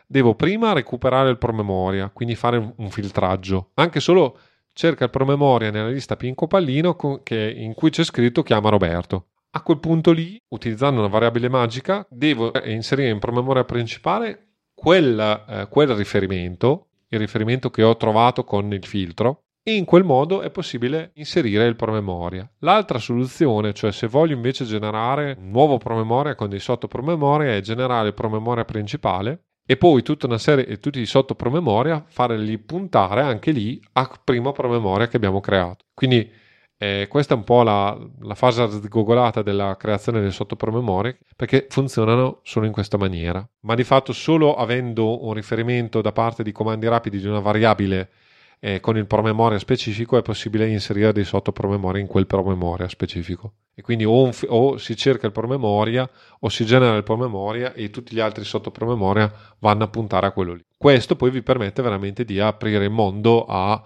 [0.06, 3.72] Devo prima recuperare il promemoria, quindi fare un, filtraggio.
[3.74, 4.38] Anche solo
[4.72, 6.96] cerca il promemoria nella lista Pinco Pallino
[7.28, 9.30] in cui c'è scritto chiama Roberto.
[9.50, 15.68] A quel punto lì, utilizzando una variabile magica, devo inserire in promemoria principale quel, eh,
[15.72, 20.51] quel riferimento, il riferimento che ho trovato con il filtro, e in quel modo è
[20.51, 22.47] possibile inserire il promemoria.
[22.59, 28.09] L'altra soluzione, cioè se voglio invece generare un nuovo promemoria con dei sottopromemoria, è generare
[28.09, 33.82] il promemoria principale e poi tutta una serie, tutti i sottopromemoria, farli puntare anche lì
[33.93, 35.86] a primo promemoria che abbiamo creato.
[35.95, 36.32] Quindi
[36.78, 42.39] eh, questa è un po' la, la fase sgogolata della creazione delle sottopromemorie perché funzionano
[42.43, 43.47] solo in questa maniera.
[43.61, 48.09] Ma di fatto solo avendo un riferimento da parte di comandi rapidi di una variabile
[48.59, 53.53] eh, con il promemoria specifico è possibile inserire dei sottopromemoria in quel promemoria specifico.
[53.73, 56.09] E quindi o, o, si cerca il promemoria
[56.39, 60.53] o si genera il promemoria e tutti gli altri sottopromemoria vanno a puntare a quello
[60.53, 60.65] lì.
[60.78, 63.82] Questo poi vi permette veramente di aprire il mondo a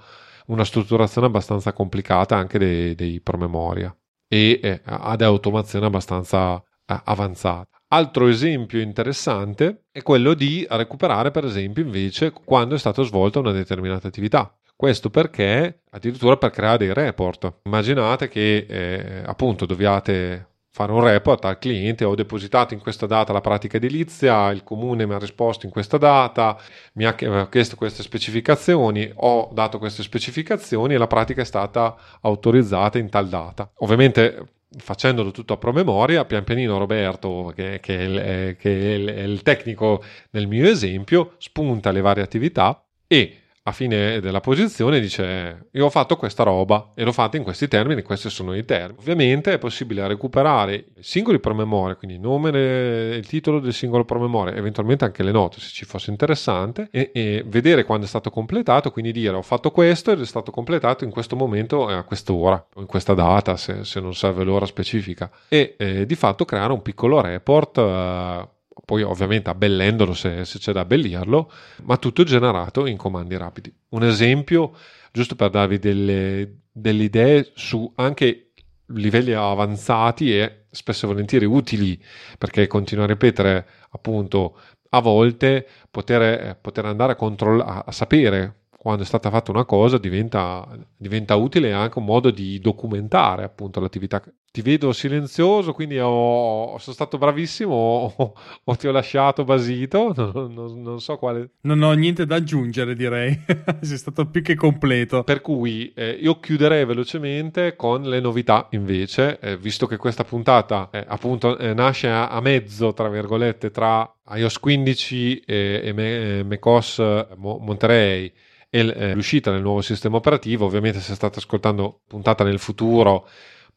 [0.49, 3.95] una strutturazione abbastanza complicata anche dei, dei promemoria
[4.27, 7.79] e eh, ad automazione abbastanza eh, avanzata.
[7.91, 13.51] Altro esempio interessante è quello di recuperare, per esempio, invece quando è stata svolta una
[13.51, 14.53] determinata attività.
[14.75, 17.61] Questo perché addirittura per creare dei report.
[17.63, 23.33] Immaginate che eh, appunto dobbiate fare un report al cliente, ho depositato in questa data
[23.33, 26.57] la pratica edilizia, il comune mi ha risposto in questa data,
[26.93, 27.15] mi ha
[27.49, 33.27] chiesto queste specificazioni, ho dato queste specificazioni e la pratica è stata autorizzata in tal
[33.27, 33.71] data.
[33.77, 39.41] Ovviamente facendolo tutto a promemoria, pian pianino Roberto, che, che, è il, che è il
[39.41, 43.37] tecnico nel mio esempio, spunta le varie attività e
[43.69, 47.67] a fine della posizione dice io ho fatto questa roba e l'ho fatta in questi
[47.67, 48.99] termini, questi sono i termini.
[48.99, 54.55] Ovviamente è possibile recuperare singoli promemoria, quindi il nome e il titolo del singolo promemoria,
[54.55, 58.91] eventualmente anche le note se ci fosse interessante e, e, vedere quando è stato completato,
[58.91, 62.63] quindi dire ho fatto questo ed è stato completato in questo momento e a quest'ora
[62.73, 66.73] o in questa data se, se non serve l'ora specifica e eh, di fatto creare
[66.73, 68.47] un piccolo report eh,
[68.89, 71.51] poi ovviamente abbellendolo se, se c'è da abbellirlo,
[71.83, 73.71] ma tutto generato in comandi rapidi.
[73.89, 74.75] Un esempio,
[75.11, 78.53] giusto per darvi delle, delle idee su anche
[78.87, 82.03] livelli avanzati e spesso e volentieri utili,
[82.39, 84.57] perché continuo a ripetere appunto
[84.89, 89.97] a volte poter, poter andare a, controllare, a sapere quando è stata fatta una cosa
[89.97, 90.65] diventa,
[90.95, 94.23] diventa utile anche un modo di documentare appunto l'attività.
[94.51, 100.53] Ti vedo silenzioso, quindi ho, sono stato bravissimo o, o, ti ho lasciato basito, non,
[100.53, 101.55] non, non, so quale...
[101.63, 103.37] Non ho niente da aggiungere direi,
[103.81, 105.25] sei stato più che completo.
[105.25, 110.87] Per cui eh, io chiuderei velocemente con le novità invece, eh, visto che questa puntata
[110.89, 117.25] eh, appunto eh, nasce a, a, mezzo, tra virgolette, tra iOS 15 e, e macOS
[117.35, 118.31] Monterey
[118.69, 120.65] e eh, l'uscita del nuovo sistema operativo.
[120.65, 123.27] Ovviamente se state ascoltando puntata nel futuro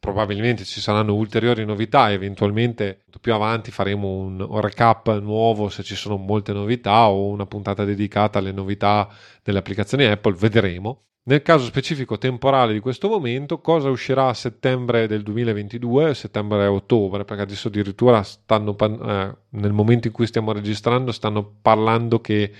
[0.03, 6.17] probabilmente ci saranno ulteriori novità eventualmente più avanti faremo un, recap nuovo se ci sono
[6.17, 9.07] molte novità o una puntata dedicata alle novità
[9.41, 11.03] delle applicazioni Apple, vedremo.
[11.25, 16.67] Nel caso specifico temporale di questo momento, cosa uscirà a settembre del 2022, settembre e
[16.67, 22.51] ottobre, perché adesso addirittura stanno, eh, nel momento in cui stiamo registrando, stanno parlando che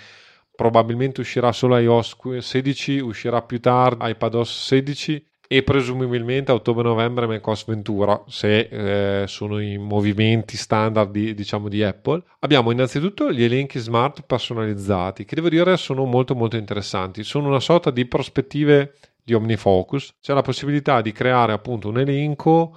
[0.63, 7.65] probabilmente uscirà solo iOS 16, uscirà più tardi iPadOS 16 e presumibilmente a ottobre-novembre macOS
[7.65, 12.23] Ventura, se eh, sono i movimenti standard di, diciamo, di Apple.
[12.39, 17.25] Abbiamo innanzitutto gli elenchi smart personalizzati, che devo dire sono molto molto interessanti.
[17.25, 20.15] Sono una sorta di prospettive di OmniFocus.
[20.21, 22.73] C'è la possibilità di creare appunto un elenco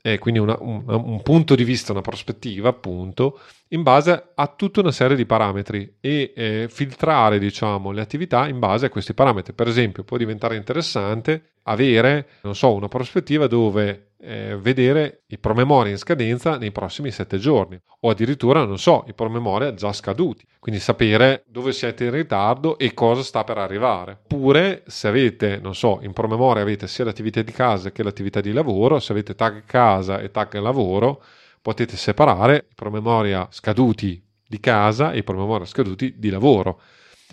[0.00, 4.80] e quindi una, un, un, punto di vista, una prospettiva, appunto, in base a tutta
[4.80, 9.52] una serie di parametri e eh, filtrare, diciamo, le attività in base a questi parametri.
[9.52, 15.92] Per esempio, può diventare interessante avere, non so, una prospettiva dove eh, vedere i promemoria
[15.92, 17.80] in scadenza nei prossimi sette giorni.
[18.00, 22.94] O addirittura, non so, i promemoria già scaduti, quindi sapere dove siete in ritardo e
[22.94, 24.18] cosa sta per arrivare.
[24.22, 28.52] Oppure se avete, non so, in promemoria avete sia l'attività di casa che l'attività di
[28.52, 31.22] lavoro, se avete tag casa e tag lavoro,
[31.62, 36.80] potete separare i promemoria scaduti di casa e i promemoria scaduti di lavoro.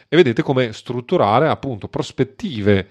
[0.07, 2.87] E vedete come strutturare appunto prospettive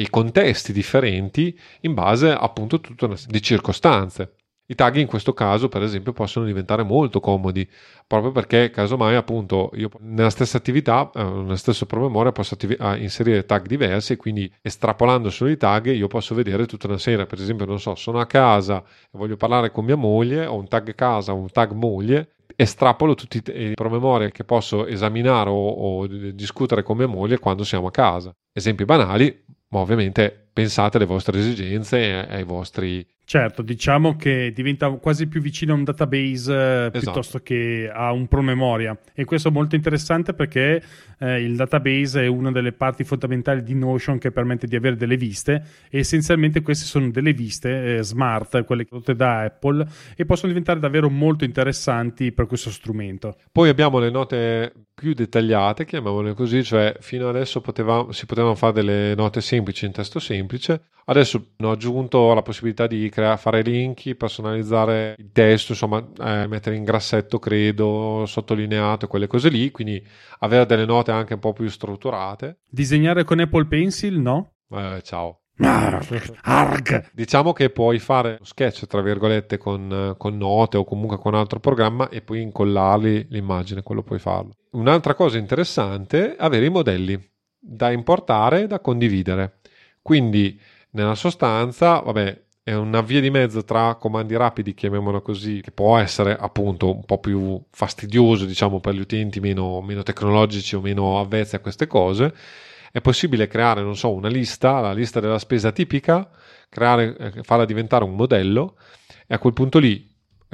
[0.00, 4.34] e contesti differenti in base appunto a tutta una serie di circostanze.
[4.66, 7.68] I tag in questo caso, per esempio, possono diventare molto comodi,
[8.06, 13.44] proprio perché casomai appunto io nella stessa attività, eh, nello stesso promemoria, posso attivi- inserire
[13.44, 17.40] tag diversi e quindi estrapolando solo i tag io posso vedere tutta una serie, per
[17.40, 20.94] esempio, non so, sono a casa e voglio parlare con mia moglie, ho un tag
[20.94, 26.96] casa, un tag moglie, estrapolo tutti i promemoria che posso esaminare o, o discutere con
[26.96, 28.32] mia moglie quando siamo a casa.
[28.52, 34.88] Esempi banali, ma ovviamente pensate alle vostre esigenze e ai vostri Certo, diciamo che diventa
[34.92, 36.98] quasi più vicino a un database eh, esatto.
[36.98, 40.82] piuttosto che a un promemoria e questo è molto interessante perché
[41.18, 45.18] eh, il database è una delle parti fondamentali di Notion che permette di avere delle
[45.18, 50.48] viste e essenzialmente queste sono delle viste eh, smart, quelle prodotte da Apple e possono
[50.48, 53.36] diventare davvero molto interessanti per questo strumento.
[53.52, 58.72] Poi abbiamo le note più dettagliate, chiamiamole così, cioè fino adesso poteva, si potevano fare
[58.72, 64.14] delle note semplici in testo semplice, adesso hanno aggiunto la possibilità di crea- fare link,
[64.14, 70.02] personalizzare il testo, insomma eh, mettere in grassetto, credo, sottolineato, quelle cose lì, quindi
[70.40, 72.60] avere delle note anche un po' più strutturate.
[72.68, 74.52] Disegnare con Apple Pencil, no?
[74.70, 75.40] Eh, ciao.
[75.60, 77.10] Arg.
[77.12, 81.58] Diciamo che puoi fare uno sketch, tra virgolette, con, con, note o comunque con altro
[81.58, 84.52] programma e poi incollarli l'immagine, quello puoi farlo.
[84.72, 87.20] Un'altra cosa interessante è avere i modelli
[87.58, 89.58] da importare e da condividere.
[90.00, 90.58] Quindi,
[90.98, 95.96] nella sostanza, vabbè, è una via di mezzo tra comandi rapidi, chiamiamolo così, che può
[95.96, 101.18] essere appunto un po' più fastidioso, diciamo, per gli utenti meno, meno tecnologici o meno
[101.20, 102.34] avvezzi a queste cose.
[102.90, 106.28] È possibile creare, non so, una lista, la lista della spesa tipica,
[106.68, 108.76] creare, eh, farla diventare un modello
[109.26, 110.06] e a quel punto lì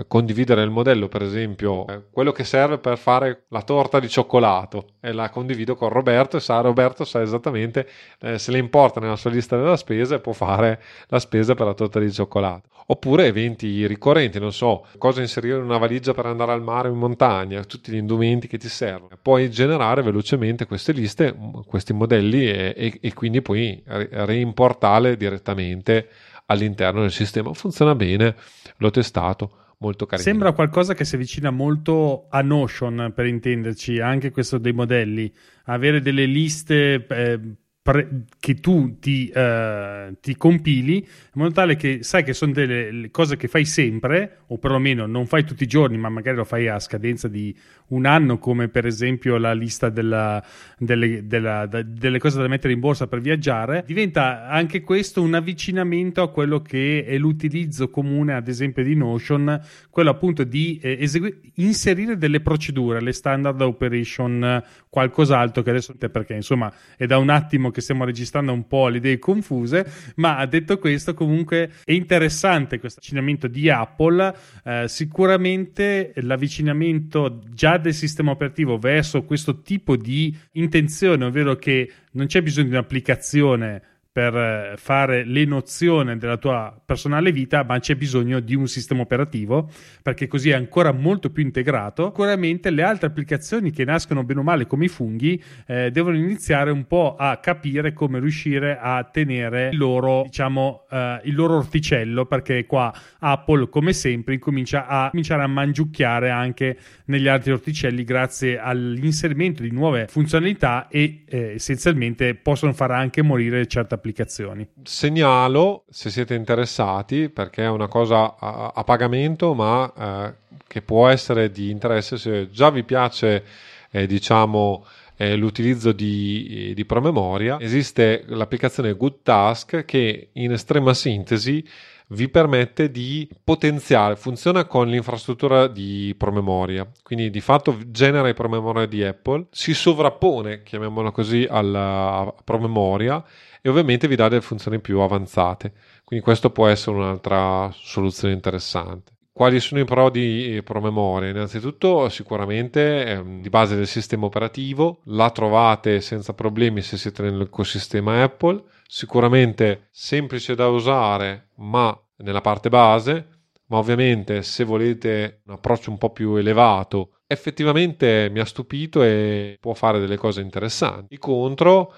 [0.08, 4.94] condividere il modello, per esempio, eh, quello che serve per fare la torta di cioccolato
[5.00, 7.88] e la condivido con Roberto e sa Roberto sa esattamente
[8.20, 11.66] eh, se le importa nella sua lista della spesa e può fare la spesa per
[11.66, 12.68] la torta di cioccolato.
[12.86, 16.92] Oppure eventi ricorrenti, non so, cosa inserire in una valigia per andare al mare o
[16.92, 19.16] in montagna, tutti gli indumenti che ti servono.
[19.22, 21.34] Puoi generare velocemente queste liste,
[21.66, 26.08] questi modelli e, e, e quindi puoi reimportarle direttamente
[26.46, 27.54] all'interno del sistema.
[27.54, 28.36] Funziona bene,
[28.76, 30.28] l'ho testato molto carino.
[30.28, 35.32] Sembra qualcosa che si avvicina molto a Notion, per intenderci, anche questo dei modelli.
[35.64, 37.40] Avere delle liste eh,
[37.84, 41.04] pre- che tu ti, uh, ti, compili in
[41.34, 45.44] modo tale che sai che sono delle cose che fai sempre, o perlomeno non fai
[45.44, 47.54] tutti i giorni, ma magari lo fai a scadenza di
[47.88, 50.42] un anno, come per esempio la lista della,
[50.78, 53.84] delle, della, da, delle, cose da mettere in borsa per viaggiare.
[53.86, 59.60] Diventa anche questo un avvicinamento a quello che è l'utilizzo comune, ad esempio, di Notion,
[59.90, 66.34] quello appunto di eh, esegu- inserire delle procedure, le standard operation, qualcos'altro che adesso perché
[66.34, 69.84] insomma è da un attimo che stiamo registrando un po' le idee confuse,
[70.16, 77.94] ma detto questo comunque è interessante questo avvicinamento di Apple, eh, sicuramente l'avvicinamento già del
[77.94, 83.82] sistema operativo verso questo tipo di intenzione, ovvero che non c'è bisogno di un'applicazione
[84.14, 89.00] per eh, fare le nozioni della tua personale vita, ma c'è bisogno di un sistema
[89.00, 89.68] operativo
[90.02, 92.04] perché così è ancora molto più integrato.
[92.04, 96.70] Sicuramente le altre applicazioni che nascono bene o male come i funghi eh, devono iniziare
[96.70, 102.24] un po' a capire come riuscire a tenere il loro, diciamo, eh, il loro orticello
[102.26, 108.60] perché qua Apple come sempre incomincia a cominciare a mangiucchiare anche negli altri orticelli grazie
[108.60, 114.68] all'inserimento di nuove funzionalità e eh, essenzialmente possono far anche morire certe applicazioni applicazioni.
[114.82, 120.34] Segnalo se siete interessati perché è una cosa a, a pagamento ma eh,
[120.66, 123.44] che può essere di interesse se già vi piace
[123.90, 124.84] eh, diciamo
[125.16, 131.64] eh, l'utilizzo di, di, promemoria esiste l'applicazione Good Task che in estrema sintesi
[132.08, 138.86] vi permette di potenziare, funziona con l'infrastruttura di promemoria, quindi di fatto genera i promemoria
[138.86, 143.24] di Apple, si sovrappone, chiamiamola così, alla promemoria
[143.66, 145.72] e ovviamente vi dà delle funzioni più avanzate.
[146.04, 149.12] Quindi questo può essere un'altra soluzione interessante.
[149.32, 151.30] Quali sono i pro di promemoria?
[151.30, 158.22] Innanzitutto sicuramente eh, di base del sistema operativo, la trovate senza problemi se siete nell'ecosistema
[158.22, 163.28] Apple, sicuramente semplice da usare ma nella parte base,
[163.68, 169.56] ma ovviamente se volete un approccio un po' più elevato, effettivamente mi ha stupito e
[169.58, 171.14] può fare delle cose interessanti.
[171.14, 171.94] I contro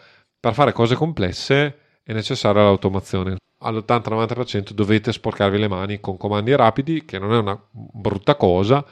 [0.47, 3.35] per fare cose complesse è necessaria l'automazione.
[3.63, 8.85] All'80-90% dovete sporcarvi le mani con comandi rapidi, che non è una brutta cosa,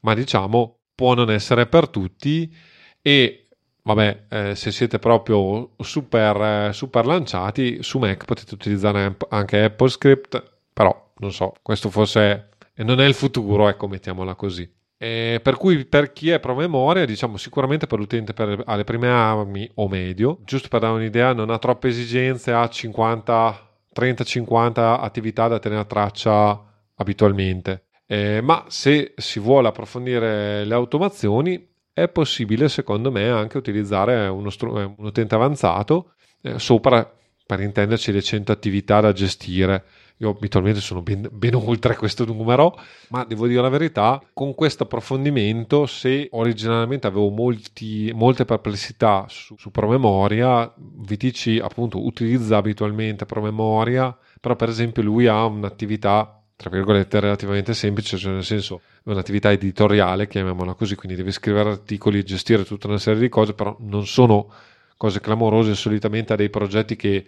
[0.00, 2.52] ma diciamo può non essere per tutti
[3.00, 3.46] e
[3.82, 11.12] vabbè, eh, se siete proprio super, super lanciati, su Mac potete utilizzare anche AppleScript, però
[11.18, 12.48] non so, questo forse
[12.78, 14.68] non è il futuro, ecco, mettiamola così.
[14.98, 19.70] Eh, per cui per chi è promemoria, diciamo sicuramente per l'utente per, alle prime armi
[19.74, 25.58] o medio, giusto per dare un'idea, non ha troppe esigenze, ha 50, 30-50 attività da
[25.58, 26.62] tenere a traccia
[26.94, 27.84] abitualmente.
[28.06, 34.70] Eh, ma se si vuole approfondire le automazioni, è possibile secondo me anche utilizzare str-
[34.70, 37.10] un utente avanzato eh, sopra,
[37.46, 39.84] per intenderci, le 100 attività da gestire
[40.18, 44.84] io abitualmente sono ben, ben, oltre questo numero, ma devo dire la verità, con questo
[44.84, 54.16] approfondimento, se originalmente avevo molti, molte perplessità su, su promemoria, VTC appunto utilizza abitualmente promemoria,
[54.40, 60.26] però per esempio lui ha un'attività tra virgolette relativamente semplice, cioè nel senso un'attività editoriale,
[60.26, 64.50] chiamiamola così, quindi devi scrivere articoli, gestire tutta una serie di cose, però non sono
[64.96, 67.26] cose clamorose, solitamente ha dei progetti che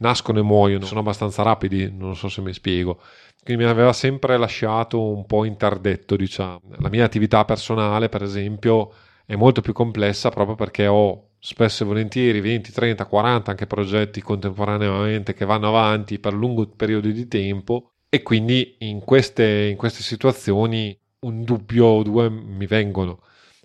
[0.00, 3.00] nascono e muoiono, sono abbastanza rapidi, non so se mi spiego.
[3.42, 6.60] Quindi mi aveva sempre lasciato un po' interdetto, diciamo.
[6.78, 8.92] La mia attività personale, per esempio,
[9.24, 14.20] è molto più complessa proprio perché ho spesso e volentieri 20, 30, 40 anche progetti
[14.20, 20.02] contemporaneamente che vanno avanti per lunghi periodi di tempo e quindi in queste, in queste
[20.02, 23.20] situazioni un dubbio o due mi vengono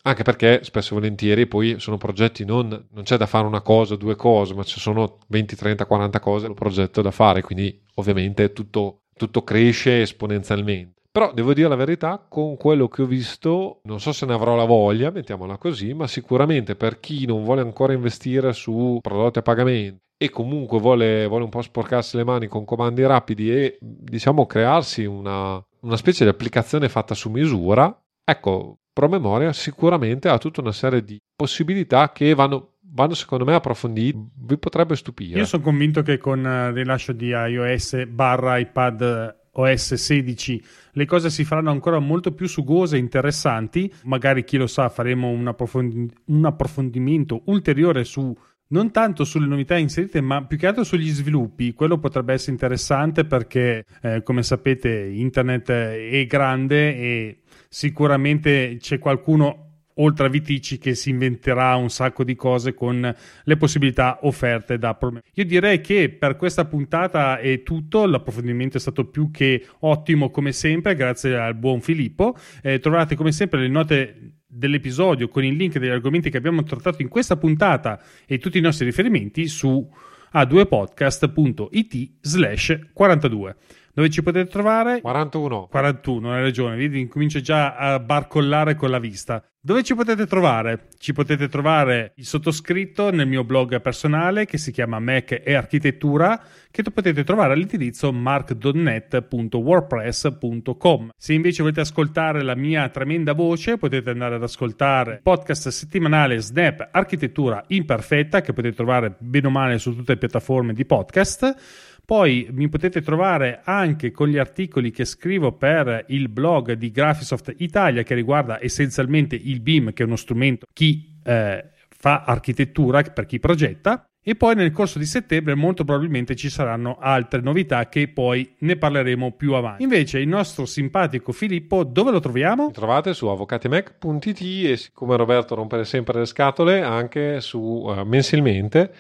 [0.08, 3.96] anche perché spesso e volentieri poi sono progetti non, non c'è da fare una cosa,
[3.96, 8.54] due cose, ma ci sono 20, 30, 40 cose un progetto da fare, quindi ovviamente
[8.54, 10.94] tutto, tutto cresce esponenzialmente.
[11.12, 14.56] Però devo dire la verità, con quello che ho visto, non so se ne avrò
[14.56, 19.42] la voglia, mettiamola così, ma sicuramente per chi non vuole ancora investire su prodotti a
[19.42, 24.46] pagamento e comunque vuole, vuole un po' sporcarsi le mani con comandi rapidi e diciamo
[24.46, 30.72] crearsi una, una specie di applicazione fatta su misura, ecco, promemoria sicuramente ha tutta una
[30.72, 35.38] serie di possibilità che vanno, vanno secondo me approfondite, vi potrebbe stupire.
[35.38, 41.30] Io sono convinto che con il rilascio di iOS barra iPad OS 16 le cose
[41.30, 43.92] si faranno ancora molto più sugose e interessanti.
[44.04, 48.34] Magari chi lo sa faremo un, approfondi- un approfondimento ulteriore su
[48.68, 51.74] non tanto sulle novità inserite, ma più che altro sugli sviluppi.
[51.74, 57.42] Quello potrebbe essere interessante perché, eh, come sapete, internet è grande e
[57.76, 59.64] sicuramente c'è qualcuno
[59.96, 63.14] oltre a Vitici che si inventerà un sacco di cose con
[63.44, 65.30] le possibilità offerte da Prometeo.
[65.34, 70.54] Io direi che per questa puntata è tutto, l'approfondimento è stato più che ottimo come
[70.54, 72.38] sempre, grazie al buon Filippo.
[72.62, 77.02] Eh, trovate come sempre le note dell'episodio con il link degli argomenti che abbiamo trattato
[77.02, 79.86] in questa puntata e tutti i nostri riferimenti su
[80.34, 83.56] a2podcast.it slash 42.
[83.96, 85.00] Dove ci potete trovare?
[85.00, 85.70] 41.
[85.72, 89.42] 41, hai ragione, vedi, comincio già a barcollare con la vista.
[89.62, 90.90] Dove ci potete trovare?
[90.98, 96.38] Ci potete trovare il sottoscritto nel mio blog personale che si chiama Mac e Architettura,
[96.70, 101.12] che potete trovare all'indirizzo markdonnet.wordpress.com.
[101.18, 106.40] Se invece volete ascoltare la mia tremenda voce, potete andare ad ascoltare il podcast settimanale
[106.40, 111.94] Snap Architettura Imperfetta, che potete trovare bene o male su tutte le piattaforme di podcast
[112.06, 117.54] poi mi potete trovare anche con gli articoli che scrivo per il blog di Graphisoft
[117.58, 123.26] Italia che riguarda essenzialmente il BIM, che è uno strumento chi eh, fa architettura, per
[123.26, 124.06] chi progetta.
[124.28, 128.76] E poi nel corso di settembre molto probabilmente ci saranno altre novità che poi ne
[128.76, 129.84] parleremo più avanti.
[129.84, 132.66] Invece il nostro simpatico Filippo dove lo troviamo?
[132.66, 138.92] Mi trovate su avvocatimac.it e siccome Roberto rompere sempre le scatole anche su uh, mensilmente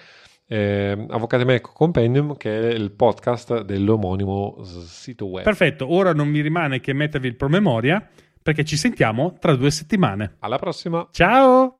[0.47, 5.43] eh, Avvocati Medico Compendium che è il podcast dell'omonimo sito web.
[5.43, 8.07] Perfetto, ora non mi rimane che mettervi il promemoria
[8.41, 10.35] perché ci sentiamo tra due settimane.
[10.39, 11.07] Alla prossima.
[11.11, 11.73] Ciao!